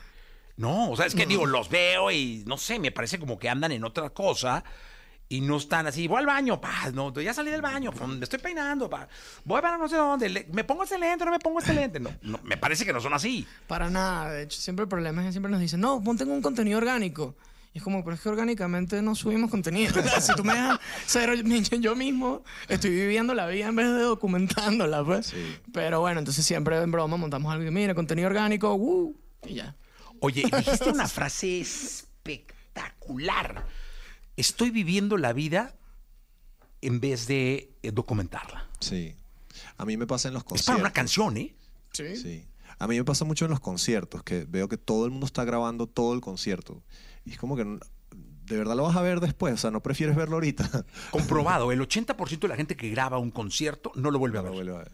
No, 0.58 0.92
o 0.92 0.96
sea, 0.96 1.06
es 1.06 1.14
que 1.16 1.26
digo, 1.26 1.46
los 1.46 1.70
veo 1.70 2.10
y 2.12 2.44
no 2.48 2.58
sé, 2.58 2.80
me 2.80 2.92
parece 2.92 3.20
como 3.20 3.38
que 3.38 3.50
andan 3.50 3.72
en 3.74 3.84
otra 3.84 4.10
cosa 4.12 4.64
y 5.32 5.40
no 5.40 5.56
están 5.58 5.88
así, 5.88 6.08
voy 6.08 6.20
al 6.20 6.26
baño, 6.26 6.60
pa, 6.60 6.92
no, 6.94 7.14
ya 7.22 7.34
salí 7.34 7.52
del 7.52 7.62
baño, 7.62 7.94
pum, 7.94 8.18
me 8.18 8.24
estoy 8.26 8.40
peinando, 8.40 8.90
pa, 8.90 9.08
voy 9.46 9.62
para 9.62 9.78
no 9.78 9.88
sé 9.88 9.96
dónde, 9.96 10.28
le- 10.28 10.46
me 10.52 10.66
pongo 10.66 10.84
este 10.84 10.98
lente, 11.00 11.24
no 11.24 11.32
me 11.32 11.40
pongo 11.40 11.60
este 11.60 11.74
lente. 11.74 12.02
No, 12.02 12.10
no, 12.22 12.38
me 12.44 12.58
parece 12.58 12.84
que 12.86 12.92
no 12.92 13.00
son 13.00 13.14
así. 13.14 13.48
Para 13.66 13.90
nada. 13.90 14.30
De 14.34 14.44
hecho, 14.44 14.60
siempre 14.60 14.84
el 14.84 14.90
problema 14.90 15.22
es 15.22 15.28
que 15.28 15.32
siempre 15.32 15.50
nos 15.50 15.62
dicen, 15.62 15.80
no, 15.80 16.04
ponte 16.04 16.26
un 16.26 16.42
contenido 16.42 16.80
orgánico. 16.80 17.34
Y 17.74 17.78
es 17.78 17.84
como, 17.86 18.04
pero 18.04 18.16
es 18.16 18.22
que 18.22 18.28
orgánicamente 18.28 19.02
no 19.02 19.16
subimos 19.16 19.50
contenido. 19.50 19.98
O 19.98 20.04
sea, 20.04 20.20
si 20.20 20.36
tú 20.36 20.44
me 20.44 20.52
dejas 20.54 20.80
ser 21.06 21.42
yo- 21.42 21.78
yo 21.78 21.96
mismo, 21.96 22.44
estoy 22.68 22.90
viviendo 22.90 23.34
la 23.34 23.48
vida 23.48 23.68
en 23.68 23.76
vez 23.78 23.88
de 23.88 24.02
documentándola, 24.02 25.02
pues. 25.06 25.34
Pero 25.72 26.02
bueno, 26.02 26.20
entonces 26.20 26.46
siempre 26.46 26.76
en 26.82 26.92
broma 26.92 27.16
montamos 27.16 27.54
algo 27.54 27.64
y 27.66 27.72
mira, 27.72 27.96
contenido 27.96 28.28
orgánico, 28.28 28.76
¡uh! 28.76 29.16
y 29.46 29.54
ya. 29.54 29.74
Oye, 30.20 30.44
dijiste 30.58 30.90
una 30.90 31.08
frase 31.08 31.62
espectacular. 31.62 33.64
Estoy 34.42 34.72
viviendo 34.72 35.18
la 35.18 35.34
vida 35.34 35.76
en 36.82 37.00
vez 37.00 37.28
de 37.28 37.70
eh, 37.84 37.92
documentarla. 37.92 38.68
Sí. 38.80 39.14
A 39.78 39.86
mí 39.86 39.98
me 39.98 40.08
pasa 40.08 40.30
en 40.30 40.34
los 40.34 40.42
Es 40.42 40.46
para 40.46 40.50
conciertos. 40.58 40.82
una 40.82 40.92
canción, 40.94 41.38
¿eh? 41.38 41.54
Sí. 41.94 42.16
Sí. 42.18 42.46
A 42.80 42.88
mí 42.88 42.98
me 42.98 43.04
pasa 43.04 43.24
mucho 43.24 43.46
en 43.46 43.52
los 43.52 43.60
conciertos, 43.60 44.24
que 44.24 44.46
veo 44.50 44.68
que 44.68 44.78
todo 44.78 45.06
el 45.06 45.12
mundo 45.12 45.28
está 45.28 45.44
grabando 45.46 45.86
todo 45.86 46.14
el 46.16 46.22
concierto. 46.22 46.82
Y 47.24 47.34
es 47.34 47.38
como 47.38 47.56
que, 47.56 47.64
¿de 47.64 48.58
verdad 48.58 48.76
lo 48.76 48.82
vas 48.84 48.96
a 48.96 49.02
ver 49.04 49.20
después? 49.20 49.54
O 49.54 49.58
sea, 49.58 49.70
¿no 49.70 49.84
prefieres 49.84 50.16
verlo 50.16 50.38
ahorita? 50.38 50.86
Comprobado, 51.12 51.72
el 51.72 51.80
80% 51.80 52.40
de 52.40 52.48
la 52.48 52.56
gente 52.56 52.76
que 52.76 52.90
graba 52.90 53.20
un 53.20 53.30
concierto 53.30 53.92
no 53.94 54.10
lo 54.10 54.18
vuelve 54.18 54.40
a 54.40 54.42
No 54.42 54.46
ver. 54.50 54.52
lo 54.52 54.56
vuelve 54.74 54.76
a 54.76 54.84
ver. 54.86 54.92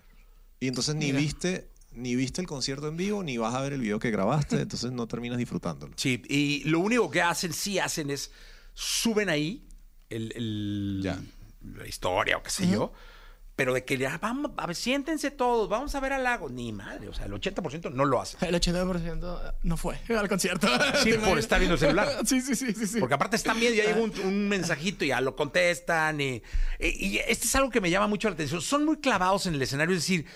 Y 0.59 0.67
entonces 0.67 0.95
ni 0.95 1.05
Mira. 1.05 1.19
viste, 1.19 1.69
ni 1.93 2.15
viste 2.17 2.41
el 2.41 2.47
concierto 2.47 2.89
en 2.89 2.97
vivo, 2.97 3.23
ni 3.23 3.37
vas 3.37 3.55
a 3.55 3.61
ver 3.61 3.71
el 3.71 3.79
video 3.79 3.99
que 3.99 4.11
grabaste, 4.11 4.59
entonces 4.59 4.91
no 4.91 5.07
terminas 5.07 5.37
disfrutándolo. 5.37 5.93
Sí, 5.95 6.21
y 6.27 6.63
lo 6.65 6.79
único 6.81 7.09
que 7.09 7.21
hacen, 7.21 7.53
sí 7.53 7.79
hacen 7.79 8.09
es 8.09 8.31
suben 8.79 9.27
ahí 9.29 9.65
el, 10.09 10.31
el- 10.35 10.99
Ya. 11.03 11.19
la 11.75 11.87
historia 11.87 12.37
o 12.37 12.43
qué 12.43 12.51
sé 12.51 12.67
yo, 12.69 12.93
pero 13.55 13.73
de 13.73 13.83
que 13.83 13.97
ya 13.97 14.19
vamos, 14.19 14.51
a 14.55 14.67
ver, 14.67 14.75
siéntense 14.75 15.31
todos, 15.31 15.67
vamos 15.67 15.95
a 15.95 15.99
ver 15.99 16.13
al 16.13 16.23
lago. 16.23 16.47
Ni 16.47 16.71
madre, 16.71 17.09
o 17.09 17.13
sea, 17.13 17.25
el 17.25 17.31
80% 17.33 17.91
no 17.91 18.05
lo 18.05 18.21
hace. 18.21 18.37
El 18.45 18.53
80% 18.53 19.55
no 19.63 19.77
fue 19.77 19.97
al 20.17 20.29
concierto. 20.29 20.67
Sí, 21.03 21.09
¿Te 21.11 21.17
por 21.17 21.39
estar 21.39 21.57
viendo 21.59 21.73
el 21.73 21.79
celular. 21.79 22.07
Sí, 22.25 22.39
sí, 22.39 22.55
sí, 22.55 22.71
sí. 22.73 22.85
sí. 22.85 22.99
Porque 22.99 23.15
aparte 23.15 23.35
están 23.35 23.59
viendo 23.59 23.75
y 23.77 23.81
hay 23.81 23.99
un, 23.99 24.13
un 24.19 24.47
mensajito 24.47 25.03
y 25.05 25.07
ya 25.07 25.21
lo 25.21 25.35
contestan. 25.35 26.21
Y, 26.21 26.43
y- 26.79 27.05
y 27.07 27.17
este 27.17 27.45
es 27.47 27.55
algo 27.55 27.71
que 27.71 27.81
me 27.81 27.89
llama 27.89 28.05
mucho 28.07 28.29
la 28.29 28.35
atención. 28.35 28.61
Son 28.61 28.85
muy 28.85 28.97
clavados 28.97 29.47
en 29.47 29.55
el 29.55 29.61
escenario. 29.63 29.95
Es 29.95 30.03
decir, 30.03 30.27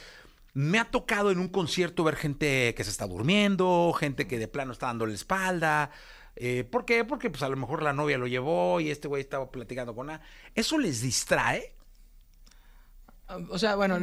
me 0.54 0.80
ha 0.80 0.86
tocado 0.90 1.30
en 1.30 1.38
un 1.38 1.48
concierto 1.50 2.04
ver 2.04 2.16
gente 2.16 2.74
que 2.76 2.84
se 2.84 2.90
está 2.90 3.06
durmiendo, 3.06 3.94
gente 3.98 4.28
que 4.28 4.40
de 4.40 4.48
plano 4.48 4.74
está 4.74 4.88
dando 4.88 5.06
la 5.06 5.14
espalda. 5.14 5.92
Eh, 6.36 6.64
¿Por 6.64 6.86
qué? 6.86 7.04
Porque 7.04 7.30
pues 7.30 7.44
a 7.44 7.50
lo 7.50 7.58
mejor 7.58 7.84
la 7.84 7.94
novia 7.94 8.18
lo 8.18 8.28
llevó 8.28 8.80
y 8.80 8.90
este 8.90 9.08
güey 9.08 9.22
estaba 9.22 9.52
platicando 9.52 9.94
con 9.96 10.08
nada. 10.08 10.22
¿Eso 10.56 10.78
les 10.78 11.02
distrae? 11.02 11.76
O 13.50 13.58
sea, 13.58 13.76
bueno, 13.76 14.00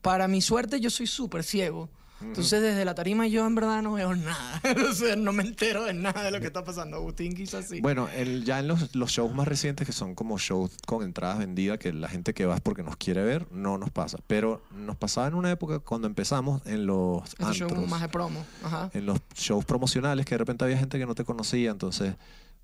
para 0.00 0.26
mi 0.28 0.40
suerte 0.40 0.80
yo 0.80 0.90
soy 0.90 1.06
súper 1.06 1.44
ciego. 1.44 1.90
Entonces 2.22 2.62
desde 2.62 2.84
la 2.84 2.94
tarima 2.94 3.26
yo 3.26 3.46
en 3.46 3.54
verdad 3.54 3.82
no 3.82 3.92
veo 3.94 4.14
nada. 4.14 4.60
o 4.90 4.94
sea, 4.94 5.16
no 5.16 5.32
me 5.32 5.42
entero 5.42 5.84
de 5.84 5.94
nada 5.94 6.22
de 6.24 6.30
lo 6.30 6.40
que 6.40 6.46
está 6.46 6.64
pasando. 6.64 6.96
Agustín 6.96 7.34
quizás 7.34 7.68
sí. 7.68 7.80
Bueno, 7.80 8.08
el- 8.14 8.44
ya 8.44 8.58
en 8.60 8.68
los, 8.68 8.94
los 8.94 9.10
shows 9.10 9.34
más 9.34 9.46
recientes, 9.48 9.86
que 9.86 9.92
son 9.92 10.14
como 10.14 10.38
shows 10.38 10.70
con 10.86 11.02
entradas 11.02 11.38
vendidas, 11.38 11.78
que 11.78 11.92
la 11.92 12.08
gente 12.08 12.32
que 12.34 12.46
va 12.46 12.54
es 12.56 12.60
porque 12.60 12.82
nos 12.82 12.96
quiere 12.96 13.22
ver, 13.22 13.46
no 13.52 13.78
nos 13.78 13.90
pasa. 13.90 14.18
Pero 14.26 14.62
nos 14.74 14.96
pasaba 14.96 15.26
en 15.28 15.34
una 15.34 15.50
época 15.50 15.78
cuando 15.80 16.06
empezamos 16.06 16.62
en 16.66 16.86
los 16.86 17.22
Este 17.38 17.44
show 17.52 17.68
antros, 17.68 17.88
más 17.88 18.00
de 18.02 18.08
promo. 18.08 18.44
Ajá. 18.64 18.90
en 18.94 19.06
los 19.06 19.18
shows 19.34 19.64
promocionales, 19.64 20.24
que 20.26 20.34
de 20.34 20.38
repente 20.38 20.64
había 20.64 20.78
gente 20.78 20.98
que 20.98 21.06
no 21.06 21.14
te 21.14 21.24
conocía, 21.24 21.70
entonces... 21.70 22.14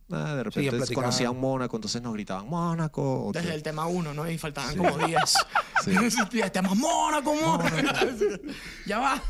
nada, 0.09 0.37
de 0.37 0.43
repente 0.45 0.71
platicaban. 0.71 1.05
conocían 1.11 1.39
Mónaco, 1.41 1.77
entonces 1.77 2.03
nos 2.03 2.13
gritaban 2.15 2.49
Mónaco. 2.49 3.31
Desde 3.33 3.49
te- 3.49 3.55
el 3.55 3.63
tema 3.63 3.87
1, 3.87 4.15
¿no? 4.15 4.29
Y 4.31 4.39
faltaban 4.39 4.77
como 4.77 4.99
10. 4.99 5.21
Sí. 5.85 5.93
Temas 6.53 6.77
Mónaco, 6.77 7.35
Mónaco. 7.35 7.77
ya 8.87 8.99
va. 8.99 9.23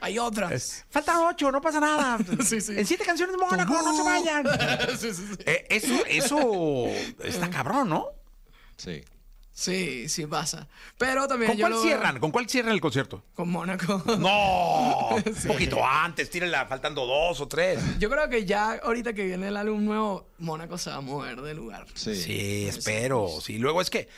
Hay 0.00 0.18
otra. 0.18 0.50
Faltan 0.88 1.18
ocho, 1.18 1.52
no 1.52 1.60
pasa 1.60 1.78
nada. 1.78 2.18
Sí, 2.42 2.60
sí. 2.60 2.72
En 2.78 2.86
siete 2.86 3.04
canciones 3.04 3.36
Mónaco, 3.38 3.72
no 3.74 3.94
se 3.96 4.02
vayan. 4.02 4.46
sí, 4.98 5.12
sí, 5.12 5.26
sí. 5.28 5.36
Eh, 5.44 5.66
eso, 5.68 5.94
eso 6.06 6.86
está 7.22 7.50
cabrón, 7.50 7.88
¿no? 7.90 8.06
Sí. 8.76 9.02
Sí, 9.56 10.08
sí 10.08 10.26
pasa. 10.26 10.66
Pero 10.98 11.28
también 11.28 11.52
¿Con 11.52 11.56
yo 11.58 11.62
cuál 11.62 11.72
lo- 11.74 11.82
cierran? 11.82 12.18
¿Con 12.18 12.32
cuál 12.32 12.48
cierran 12.48 12.72
el 12.74 12.80
concierto? 12.80 13.22
Con 13.34 13.50
Mónaco. 13.50 14.02
No, 14.18 15.10
un 15.16 15.34
poquito 15.46 15.86
antes, 15.86 16.28
tírenla 16.28 16.66
faltando 16.66 17.06
dos 17.06 17.40
o 17.40 17.46
tres. 17.46 17.80
Yo 18.00 18.10
creo 18.10 18.28
que 18.28 18.44
ya 18.44 18.72
ahorita 18.82 19.12
que 19.12 19.24
viene 19.24 19.46
el 19.48 19.56
álbum 19.56 19.84
nuevo, 19.84 20.28
Mónaco 20.38 20.76
se 20.76 20.90
va 20.90 20.96
a 20.96 21.00
mover 21.00 21.40
de 21.40 21.54
lugar. 21.54 21.86
Sí. 21.94 22.16
Sí, 22.16 22.66
espero. 22.66 23.28
Sí, 23.40 23.58
luego 23.58 23.80
es 23.80 23.90
que, 23.90 24.08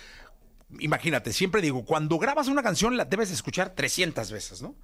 imagínate, 0.79 1.35
siempre 1.35 1.61
digo, 1.61 1.85
cuando 1.85 2.19
grabas 2.19 2.49
una 2.49 2.63
canción 2.63 2.97
la 2.97 3.05
debes 3.05 3.31
escuchar 3.31 3.75
300 3.75 4.31
veces, 4.33 4.63
¿no? 4.63 4.75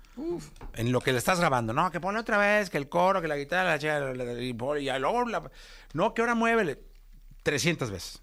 En 0.74 0.92
lo 0.92 1.00
que 1.00 1.12
le 1.12 1.18
estás 1.18 1.40
grabando, 1.40 1.72
no, 1.72 1.90
que 1.90 1.98
pone 1.98 2.18
otra 2.18 2.36
vez, 2.36 2.68
que 2.68 2.76
el 2.76 2.90
coro, 2.90 3.22
que 3.22 3.28
la 3.28 3.38
guitarra, 3.38 3.70
la 3.70 3.78
chica, 3.78 3.98
la- 4.00 4.12
la- 4.12 4.32
y 4.42 4.52
luego, 4.52 5.24
la- 5.26 5.50
no, 5.94 6.12
que 6.12 6.20
ahora 6.20 6.34
muévele. 6.34 6.78
300 7.42 7.90
veces. 7.90 8.20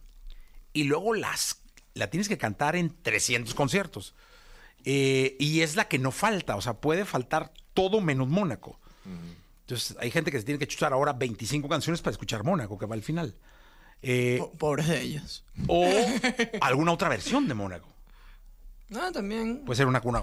Y 0.74 0.84
luego 0.84 1.14
las, 1.16 1.59
la 1.94 2.10
tienes 2.10 2.28
que 2.30 2.38
cantar 2.38 2.76
en 2.76 2.96
300 3.02 3.54
conciertos. 3.54 4.14
Eh, 4.86 5.36
y 5.40 5.62
es 5.62 5.76
la 5.76 5.88
que 5.88 6.00
no 6.00 6.12
falta, 6.12 6.56
o 6.56 6.62
sea, 6.62 6.74
puede 6.76 7.04
faltar 7.06 7.52
todo 7.74 8.00
menos 8.02 8.28
Mónaco. 8.28 8.80
Entonces, 9.62 9.96
hay 10.00 10.10
gente 10.12 10.32
que 10.32 10.40
se 10.40 10.46
tiene 10.46 10.58
que 10.60 10.68
chutar 10.68 10.94
ahora 10.94 11.14
25 11.14 11.68
canciones 11.68 12.02
para 12.02 12.12
escuchar 12.12 12.44
Mónaco, 12.44 12.78
que 12.78 12.86
va 12.86 12.96
al 12.96 13.04
final. 13.04 13.36
Eh, 14.02 14.38
Po- 14.40 14.52
Pobres 14.54 14.88
de 14.88 15.02
ellos. 15.02 15.44
o 15.68 15.86
alguna 16.62 16.92
otra 16.94 17.10
versión 17.10 17.48
de 17.48 17.54
Mónaco. 17.54 17.88
No, 18.88 19.12
también. 19.12 19.64
Puede 19.66 19.78
ser 19.78 19.86
una, 19.88 20.02
una 20.04 20.20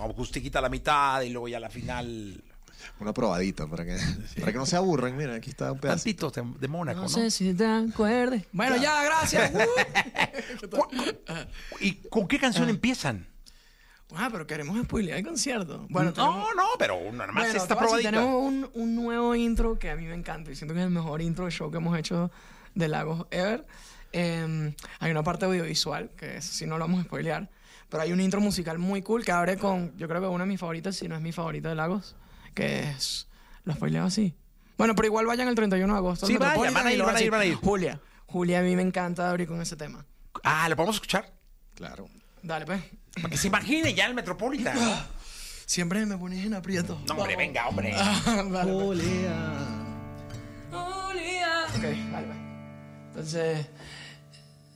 a 0.59 0.63
la 0.63 0.69
mitad 0.69 1.21
y 1.23 1.29
luego 1.31 1.47
ya 1.49 1.59
a 1.59 1.61
la 1.61 1.71
final. 1.71 2.43
Una 3.01 3.13
probadita 3.13 3.67
para 3.67 3.85
que, 3.85 3.97
para 4.41 4.53
que 4.53 4.59
no 4.59 4.67
se 4.67 4.77
aburran. 4.77 5.17
Mira, 5.17 5.35
aquí 5.35 5.51
está 5.51 5.73
un 5.73 5.79
pedacito. 5.79 6.31
Tantitos 6.31 6.55
de, 6.55 6.61
de 6.61 6.69
Mónaco, 6.69 6.97
no, 6.99 7.03
¿no? 7.05 7.09
sé 7.09 7.31
si 7.31 7.53
te 7.55 7.67
acuerdes. 7.67 8.45
Bueno, 8.53 8.77
ya, 8.77 9.03
gracias. 9.05 9.51
¿Cu- 10.71 10.89
¿Y 11.81 11.95
con 12.09 12.27
qué 12.29 12.39
canción 12.39 12.69
empiezan? 12.69 13.27
ah, 14.15 14.29
pero 14.31 14.47
queremos 14.47 14.81
spoilear 14.85 15.19
el 15.19 15.27
concierto. 15.27 15.87
Bueno, 15.91 16.13
tenemos- 16.13 16.37
no, 16.37 16.55
no, 16.55 16.69
pero 16.79 16.97
nada 17.13 17.33
más 17.33 17.45
Bueno, 17.45 17.49
esta 17.63 17.75
decir, 17.75 17.77
probadita. 17.77 18.11
tenemos 18.11 18.43
un, 18.45 18.71
un 18.75 18.95
nuevo 18.95 19.35
intro 19.35 19.79
que 19.79 19.91
a 19.91 19.97
mí 19.97 20.05
me 20.07 20.15
encanta. 20.15 20.51
Y 20.51 20.57
siento 20.57 20.75
que 20.75 20.81
es 20.81 20.87
el 20.87 20.93
mejor 20.93 21.21
intro 21.23 21.45
de 21.45 21.51
show 21.51 21.71
que 21.71 21.79
hemos 21.79 21.99
hecho 21.99 22.31
de 22.75 22.89
Lagos 22.89 23.27
ever. 23.31 23.67
Eh, 24.13 24.75
hay 25.01 25.11
una 25.11 25.23
parte 25.23 25.45
audiovisual, 25.45 26.11
que 26.17 26.37
eso 26.39 26.53
sí 26.53 26.67
no 26.67 26.79
lo 26.79 26.85
vamos 26.85 27.01
a 27.01 27.05
spoilear. 27.05 27.51
Pero 27.89 28.03
hay 28.03 28.13
un 28.13 28.21
intro 28.21 28.41
musical 28.41 28.79
muy 28.79 29.03
cool 29.03 29.25
que 29.25 29.33
abre 29.33 29.59
con, 29.59 29.97
yo 29.97 30.09
creo 30.09 30.21
que 30.21 30.27
una 30.29 30.45
de 30.45 30.49
mis 30.49 30.61
favoritas, 30.61 30.97
si 30.97 31.09
no 31.09 31.15
es 31.17 31.21
mi 31.21 31.33
favorita 31.33 31.69
de 31.69 31.75
Lagos, 31.75 32.17
que 32.57 32.91
es... 32.91 33.29
¿Lo 33.65 33.75
spoileo 33.75 34.05
así? 34.05 34.35
Bueno, 34.79 34.95
pero 34.95 35.07
igual 35.07 35.27
vayan 35.27 35.47
el 35.49 35.55
31 35.55 35.93
de 35.93 35.99
agosto. 35.99 36.27
Sí, 36.27 36.37
vaya, 36.37 36.55
Metropolitan 36.55 36.75
van 36.75 36.87
a 36.87 36.93
ir, 36.93 37.03
van 37.03 37.17
a 37.17 37.23
ir, 37.23 37.31
van 37.31 37.41
a 37.43 37.45
ir. 37.45 37.55
Julia. 37.55 38.01
Julia, 38.27 38.61
a 38.61 38.63
mí 38.63 38.75
me 38.75 38.83
encanta 38.83 39.31
abrir 39.31 39.47
con 39.47 39.61
ese 39.61 39.77
tema. 39.77 40.05
Ah, 40.43 40.69
¿lo 40.69 40.77
podemos 40.77 40.97
escuchar? 40.97 41.33
Claro. 41.75 42.09
Dale, 42.43 42.67
pues. 42.67 42.83
Para 43.15 43.29
que 43.29 43.37
se 43.37 43.47
imagine 43.49 43.95
ya 43.95 44.07
el 44.07 44.15
Metropolitan. 44.15 44.77
Siempre 45.67 46.05
me 46.07 46.17
pones 46.17 46.45
en 46.45 46.55
aprieto. 46.55 47.01
No, 47.07 47.15
hombre, 47.15 47.37
venga, 47.37 47.69
hombre. 47.69 47.93
Dale, 48.25 48.73
pues. 48.73 49.01
Ok, 51.77 51.83
vale, 52.13 52.27
pues. 52.27 52.39
Entonces, 53.09 53.67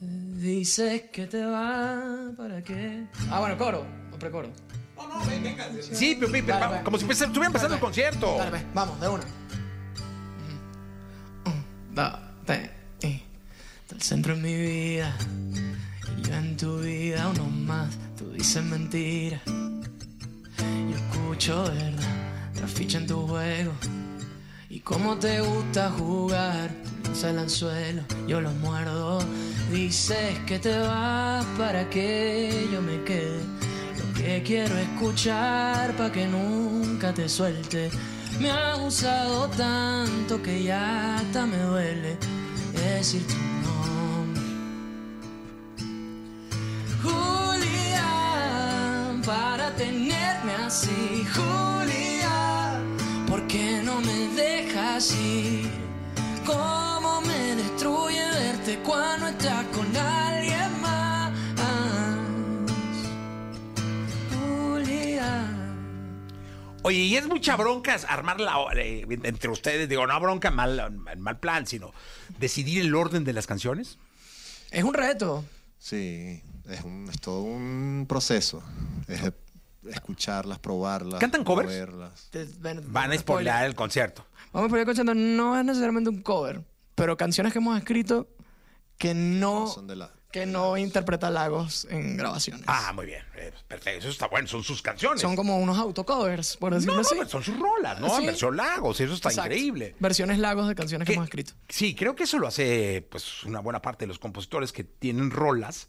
dices 0.00 1.04
que 1.12 1.26
te 1.26 1.44
va, 1.44 2.32
¿para 2.36 2.62
qué? 2.62 3.06
Ah, 3.30 3.40
bueno, 3.40 3.56
coro, 3.56 3.86
o 4.12 4.18
precoro. 4.18 4.50
Sí, 5.92 6.16
pero, 6.18 6.32
pero, 6.32 6.68
pues. 6.68 6.82
como 6.82 6.98
si 6.98 7.04
estuviera 7.04 7.46
empezando 7.46 7.74
el 7.74 7.80
concierto. 7.80 8.38
Vamos, 8.74 9.00
de 9.00 9.08
una. 9.08 9.24
Un, 11.46 11.94
dos, 11.94 12.12
tres, 12.44 12.70
y. 13.02 13.22
Del 13.88 14.02
centro 14.02 14.34
en 14.34 14.42
mi 14.42 14.54
vida, 14.54 15.16
y 16.16 16.22
yo 16.22 16.34
en 16.34 16.56
tu 16.56 16.78
vida, 16.78 17.28
uno 17.28 17.44
más. 17.44 17.88
Tú 18.16 18.30
dices 18.30 18.62
mentira, 18.62 19.40
yo 19.46 20.96
escucho 20.96 21.64
verdad. 21.64 22.02
La 22.60 22.68
ficha 22.68 22.98
en 22.98 23.06
tu 23.06 23.26
juego, 23.26 23.72
y 24.68 24.80
cómo 24.80 25.16
te 25.16 25.40
gusta 25.40 25.90
jugar. 25.90 26.70
Tú 27.02 27.10
lanzas 27.10 27.30
el 27.30 27.38
anzuelo, 27.38 28.02
yo 28.28 28.40
lo 28.40 28.50
muerdo. 28.52 29.18
Dices 29.72 30.38
que 30.46 30.58
te 30.58 30.78
vas 30.78 31.44
para 31.58 31.88
que 31.90 32.68
yo 32.72 32.80
me 32.80 33.02
quede. 33.02 33.59
Que 34.20 34.42
quiero 34.42 34.76
escuchar 34.76 35.96
para 35.96 36.12
que 36.12 36.26
nunca 36.26 37.14
te 37.14 37.26
suelte. 37.26 37.90
Me 38.38 38.50
ha 38.50 38.76
usado 38.76 39.48
tanto 39.48 40.42
que 40.42 40.62
ya 40.62 41.16
hasta 41.16 41.46
me 41.46 41.56
duele 41.56 42.18
decir 42.74 43.26
tu 43.26 43.34
nombre. 43.66 44.42
Julián, 47.02 48.42
para 49.24 49.74
tenerme 49.76 50.52
así, 50.66 51.24
Julián, 51.34 52.96
¿por 53.26 53.46
qué 53.46 53.80
no 53.82 54.02
me 54.02 54.28
dejas 54.36 55.14
ir? 55.14 55.70
¿Cómo 56.44 57.22
me 57.22 57.56
destruye 57.56 58.22
verte 58.32 58.78
cuando 58.80 59.28
estás 59.28 59.64
con 59.74 59.89
Oye, 66.90 67.02
y 67.02 67.16
es 67.16 67.28
mucha 67.28 67.54
bronca 67.54 67.96
armar 68.08 68.40
la 68.40 68.56
eh, 68.74 69.06
entre 69.22 69.48
ustedes, 69.48 69.88
digo, 69.88 70.08
no 70.08 70.18
bronca 70.18 70.50
mal, 70.50 70.90
mal 70.90 71.38
plan, 71.38 71.64
sino 71.64 71.92
decidir 72.40 72.82
el 72.82 72.92
orden 72.96 73.22
de 73.22 73.32
las 73.32 73.46
canciones. 73.46 73.96
Es 74.72 74.82
un 74.82 74.92
reto. 74.92 75.44
Sí, 75.78 76.42
es, 76.68 76.82
un, 76.82 77.08
es 77.08 77.20
todo 77.20 77.42
un 77.42 78.06
proceso. 78.08 78.60
Es 79.06 79.20
escucharlas, 79.88 80.58
probarlas. 80.58 81.20
¿Cantan 81.20 81.44
covers? 81.44 81.68
moverlas. 81.68 82.28
Van 82.88 83.12
a 83.12 83.16
spoiler 83.16 83.66
el 83.66 83.76
concierto. 83.76 84.26
Vamos 84.52 84.66
a 84.66 84.70
poner 84.70 84.88
escuchando, 84.88 85.14
no 85.14 85.56
es 85.56 85.64
necesariamente 85.64 86.10
un 86.10 86.22
cover, 86.22 86.64
pero 86.96 87.16
canciones 87.16 87.52
que 87.52 87.60
hemos 87.60 87.78
escrito 87.78 88.26
que 88.98 89.14
no, 89.14 89.68
Son 89.68 89.86
de 89.86 89.94
la... 89.94 90.10
que 90.30 90.46
no 90.46 90.76
interpreta 90.76 91.28
Lagos 91.30 91.86
en 91.90 92.16
grabaciones. 92.16 92.64
Ah, 92.68 92.92
muy 92.94 93.06
bien. 93.06 93.22
eh, 93.36 93.52
perfecto. 93.66 93.98
Eso 94.00 94.08
está 94.10 94.28
bueno. 94.28 94.46
Son 94.46 94.62
sus 94.62 94.80
canciones. 94.80 95.20
Son 95.20 95.34
como 95.34 95.58
unos 95.58 95.76
autocovers, 95.78 96.56
por 96.56 96.70
no, 96.70 96.76
decirlo 96.76 96.94
no, 96.94 97.00
así. 97.00 97.14
pero 97.16 97.28
son 97.28 97.42
sus 97.42 97.58
rolas, 97.58 98.00
¿no? 98.00 98.16
Sí. 98.18 98.26
Versión 98.26 98.56
Lagos. 98.56 99.00
Eso 99.00 99.14
está 99.14 99.30
Exacto. 99.30 99.50
increíble. 99.52 99.96
Versiones 99.98 100.38
Lagos 100.38 100.68
de 100.68 100.74
canciones 100.74 101.06
que 101.06 101.12
Que- 101.12 101.16
hemos 101.16 101.26
escrito. 101.26 101.52
Sí, 101.68 101.94
creo 101.94 102.14
que 102.14 102.24
eso 102.24 102.38
lo 102.38 102.46
hace 102.46 103.06
pues 103.10 103.44
una 103.44 103.60
buena 103.60 103.82
parte 103.82 104.04
de 104.04 104.08
los 104.08 104.18
compositores 104.18 104.72
que 104.72 104.84
tienen 104.84 105.30
rolas 105.30 105.88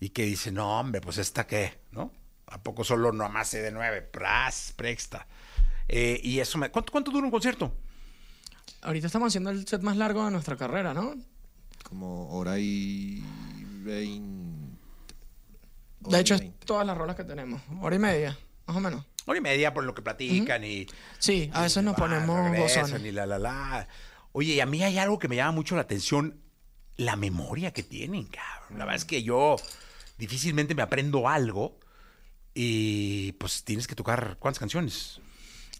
y 0.00 0.08
que 0.10 0.24
dicen, 0.24 0.54
no, 0.54 0.80
hombre, 0.80 1.00
pues 1.00 1.18
esta 1.18 1.46
qué, 1.46 1.78
¿no? 1.92 2.12
¿A 2.46 2.62
poco 2.62 2.84
solo 2.84 3.12
nomás 3.12 3.50
de 3.50 3.70
nueve? 3.72 4.02
Pras, 4.02 4.72
prexta. 4.76 5.26
Eh, 5.88 6.20
y 6.22 6.38
eso 6.40 6.58
me... 6.58 6.70
¿Cuánto, 6.70 6.92
¿Cuánto 6.92 7.10
dura 7.10 7.24
un 7.24 7.30
concierto? 7.30 7.72
Ahorita 8.82 9.06
estamos 9.08 9.28
haciendo 9.28 9.50
el 9.50 9.66
set 9.66 9.82
más 9.82 9.96
largo 9.96 10.24
de 10.24 10.30
nuestra 10.30 10.56
carrera, 10.56 10.94
¿no? 10.94 11.14
Como 11.88 12.30
hora 12.30 12.58
y 12.58 13.22
veinte. 13.84 14.76
De 16.00 16.20
hecho, 16.20 16.34
es 16.34 16.58
todas 16.60 16.86
las 16.86 16.96
rolas 16.96 17.16
que 17.16 17.24
tenemos. 17.24 17.62
Hora 17.80 17.96
y 17.96 17.98
media, 17.98 18.38
más 18.66 18.76
o 18.76 18.80
menos. 18.80 19.04
Hora 19.24 19.38
y 19.38 19.42
media 19.42 19.72
por 19.72 19.84
lo 19.84 19.94
que 19.94 20.02
platican 20.02 20.64
y... 20.64 20.86
Sí, 21.18 21.50
a 21.52 21.62
veces 21.62 21.82
nos 21.82 21.96
ponemos 21.96 22.50
regresan 22.50 23.04
y 23.04 23.12
la, 23.12 23.26
la, 23.26 23.38
la. 23.38 23.88
Oye, 24.32 24.54
y 24.54 24.60
a 24.60 24.66
mí 24.66 24.82
hay 24.82 24.98
algo 24.98 25.18
que 25.18 25.28
me 25.28 25.36
llama 25.36 25.52
mucho 25.52 25.74
la 25.74 25.82
atención, 25.82 26.40
la 26.96 27.16
memoria 27.16 27.72
que 27.72 27.82
tienen, 27.82 28.26
cabrón. 28.26 28.78
La 28.78 28.84
verdad 28.84 28.96
es 28.96 29.04
que 29.04 29.22
yo 29.22 29.56
difícilmente 30.18 30.74
me 30.74 30.82
aprendo 30.82 31.28
algo 31.28 31.78
y 32.54 33.32
pues 33.32 33.64
tienes 33.64 33.86
que 33.86 33.94
tocar, 33.94 34.36
¿cuántas 34.38 34.60
canciones? 34.60 35.20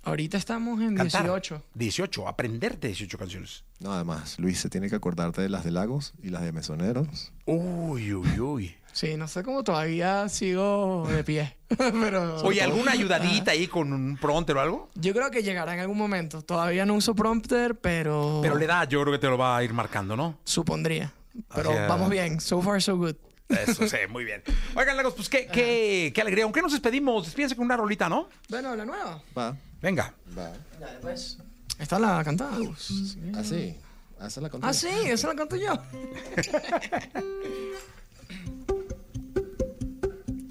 Ahorita 0.07 0.37
estamos 0.39 0.81
en 0.81 0.95
Cantar. 0.95 1.23
18. 1.25 1.63
18, 1.75 2.29
aprenderte 2.29 2.87
18 2.87 3.19
canciones. 3.19 3.65
No, 3.81 3.93
además, 3.93 4.39
Luis, 4.39 4.61
se 4.61 4.71
tiene 4.71 4.89
que 4.89 4.95
acordarte 4.95 5.43
de 5.43 5.49
las 5.49 5.65
de 5.65 5.73
Lagos 5.73 6.15
y 6.23 6.29
las 6.31 6.43
de 6.43 6.53
Mesoneros. 6.53 7.33
Uy, 7.45 8.15
uy, 8.15 8.39
uy. 8.41 8.77
Sí, 8.93 9.17
no 9.17 9.27
sé 9.27 9.43
cómo 9.43 9.65
todavía 9.65 10.29
sigo 10.29 11.09
de 11.11 11.25
pie. 11.25 11.57
pero 11.77 12.37
Oye, 12.45 12.63
¿alguna 12.63 12.93
ayudadita 12.93 13.51
ahí 13.51 13.67
con 13.67 13.93
un 13.93 14.17
pronter 14.17 14.57
o 14.57 14.61
algo? 14.61 14.91
yo 14.95 15.13
creo 15.13 15.29
que 15.33 15.43
llegará 15.43 15.75
en 15.75 15.81
algún 15.81 15.99
momento. 15.99 16.41
Todavía 16.41 16.87
no 16.87 16.95
uso 16.95 17.13
prompter, 17.17 17.75
pero, 17.77 18.39
Pero 18.43 18.55
le 18.57 18.67
da, 18.69 18.85
yo 18.85 19.01
creo 19.03 19.13
que 19.13 19.19
te 19.19 19.27
lo 19.27 19.37
va 19.37 19.57
a 19.57 19.65
ir 19.65 19.75
marcando, 19.75 20.15
¿no? 20.17 20.39
supondría. 20.45 21.13
Pero 21.53 21.71
Hacia- 21.71 21.89
vamos 21.89 22.11
bien. 22.11 22.41
So 22.41 22.63
far, 22.63 22.81
so 22.81 22.97
good. 22.97 23.17
Eso, 23.49 23.87
sí, 23.89 23.97
muy 24.09 24.25
bien. 24.25 24.43
Oigan, 24.75 24.97
Lagos, 24.97 25.15
pues 25.15 25.29
qué, 25.29 25.47
qué, 25.47 26.13
qué 26.15 26.21
alegría. 26.21 26.45
¿Aunque 26.45 26.63
nos 26.63 26.73
despedimos? 26.73 27.25
Despídense 27.27 27.55
con 27.57 27.65
una 27.65 27.77
rolita, 27.77 28.09
¿no? 28.09 28.29
Bueno, 28.49 28.75
la 28.75 28.85
nueva. 28.85 29.21
Va, 29.37 29.57
Venga. 29.87 30.13
va. 30.37 30.51
Dale, 30.81 30.99
pues. 31.01 31.39
Está 31.79 32.01
la 32.01 32.25
cantada. 32.25 32.59
Gus. 32.59 33.17
Así. 33.37 33.77
Esa 34.21 34.41
la 34.41 34.51
conté. 34.51 34.67
Ah, 34.67 34.73
sí, 34.73 34.89
esa 35.05 35.29
la 35.29 35.37
canto 35.37 35.55
yo. 35.55 35.71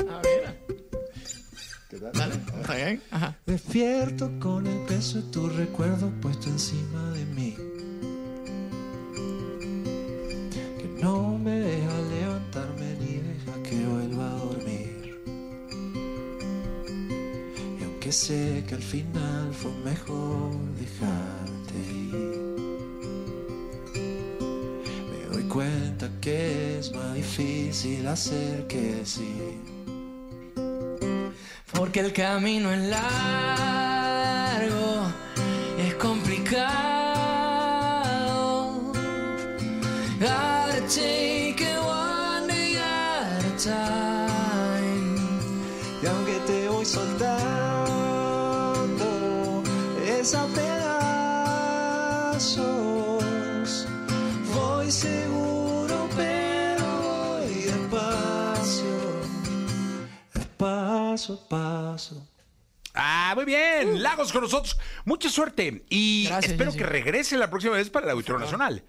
A 0.10 0.22
ver. 0.24 0.58
¿Qué 1.90 1.98
tal? 1.98 2.14
Dale, 2.14 2.36
está 2.62 2.76
bien. 2.76 3.04
Ajá. 3.12 3.36
Despierto 3.46 4.32
con 4.40 4.68
el 4.68 4.86
peso 4.86 5.18
de 5.18 5.24
tu 5.24 5.50
recuerdo 5.50 6.10
puesto 6.22 6.48
encima 6.48 7.10
de 7.10 7.26
mí. 7.26 7.58
Que 10.80 10.88
no 11.02 11.38
me 11.38 11.60
deja 11.60 12.02
levantarme 12.04 12.96
ni 13.02 13.18
deja 13.18 13.62
que 13.64 13.86
vuelva 13.86 14.30
a 14.32 14.45
sé 18.16 18.64
que 18.66 18.76
al 18.76 18.82
final 18.82 19.54
fue 19.54 19.72
mejor 19.84 20.54
dejarte 20.80 21.74
ir. 21.92 22.40
Me 25.12 25.20
doy 25.32 25.44
cuenta 25.50 26.10
que 26.22 26.80
es 26.80 26.94
más 26.94 27.14
difícil 27.14 28.08
hacer 28.08 28.68
que 28.68 28.82
decir. 29.00 29.60
Porque 31.74 32.00
el 32.00 32.14
camino 32.14 32.72
es 32.72 32.84
largo, 32.90 33.08
es 35.78 35.94
complicado. 35.96 36.54
Gotta 40.22 41.25
paso 60.58 61.42
a 61.46 61.50
paso. 61.50 62.28
Ah, 62.94 63.34
muy 63.36 63.46
bien. 63.46 64.02
Lagos 64.02 64.32
con 64.32 64.42
nosotros. 64.42 64.78
Mucha 65.04 65.30
suerte. 65.30 65.84
Y 65.90 66.26
Gracias, 66.28 66.52
espero 66.54 66.72
Jessy. 66.72 66.84
que 66.84 66.90
regrese 66.90 67.38
la 67.38 67.50
próxima 67.50 67.76
vez 67.76 67.90
para 67.90 68.06
el 68.06 68.12
Auditorio 68.14 68.40
Nacional. 68.40 68.84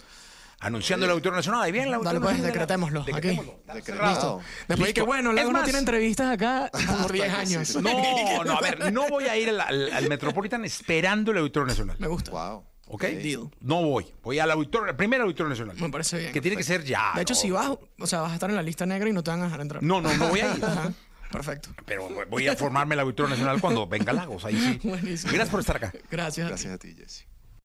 Anunciando 0.60 1.04
el 1.06 1.12
Auditorio 1.12 1.36
Nacional. 1.36 1.62
Ahí 1.62 1.72
bien, 1.72 1.88
el 1.88 1.94
Auditorio 1.94 2.20
Dale, 2.20 2.24
pues, 2.24 2.32
Nacional. 2.42 2.52
decretémoslo, 2.52 3.00
Listo. 3.00 4.42
Después 4.68 4.88
de 4.88 4.94
que, 4.94 5.00
Listo. 5.00 5.06
bueno, 5.06 5.30
Es 5.30 5.34
luego 5.34 5.50
no 5.52 5.58
más, 5.58 5.64
tiene 5.64 5.78
entrevistas 5.80 6.32
acá 6.32 6.70
por 7.02 7.12
10 7.12 7.32
años. 7.34 7.76
No, 7.82 8.44
no, 8.44 8.56
a 8.56 8.60
ver, 8.60 8.92
no 8.92 9.08
voy 9.08 9.24
a 9.24 9.36
ir 9.36 9.48
al, 9.50 9.60
al- 9.60 9.92
al 9.92 10.08
Metropolitan 10.08 10.64
esperando 10.64 11.32
el 11.32 11.38
Auditorio 11.38 11.66
Nacional. 11.66 11.96
Me 11.98 12.06
gusta. 12.06 12.30
Wow. 12.30 12.64
¿Ok? 12.88 13.02
Deal. 13.02 13.50
No 13.60 13.82
voy. 13.82 14.06
Voy 14.22 14.38
al 14.38 14.48
auditorio, 14.52 14.88
al 14.90 14.96
primer 14.96 15.20
Auditorio 15.20 15.50
Nacional. 15.50 15.76
Me 15.78 15.90
parece 15.90 16.18
bien. 16.20 16.32
Que 16.32 16.40
tiene 16.40 16.56
que 16.56 16.62
ser 16.62 16.84
ya. 16.84 17.10
De 17.16 17.22
hecho, 17.22 17.34
¿no? 17.34 17.40
si 17.40 17.50
vas, 17.50 17.70
o 17.98 18.06
sea, 18.06 18.20
vas 18.20 18.30
a 18.30 18.34
estar 18.34 18.48
en 18.48 18.54
la 18.54 18.62
lista 18.62 18.86
negra 18.86 19.08
y 19.08 19.12
no 19.12 19.24
te 19.24 19.32
van 19.32 19.40
a 19.40 19.44
dejar 19.46 19.60
entrar. 19.60 19.82
No, 19.82 20.00
no, 20.00 20.14
no 20.14 20.28
voy 20.28 20.40
a 20.40 20.54
ir. 20.54 20.62
Perfecto. 21.36 21.68
Pero 21.84 22.08
voy 22.30 22.48
a 22.48 22.56
formarme 22.56 22.94
el 22.94 23.00
Auditorio 23.00 23.28
Nacional 23.30 23.60
cuando 23.60 23.86
venga 23.86 24.12
Lagos. 24.12 24.44
Ahí 24.44 24.58
sí. 24.58 24.80
Buenísimo. 24.88 25.32
Gracias 25.32 25.50
por 25.50 25.60
estar 25.60 25.76
acá. 25.76 25.92
Gracias. 26.10 26.48
Gracias 26.48 26.72
a 26.72 26.78
ti, 26.78 26.94
Jesse. 26.94 27.26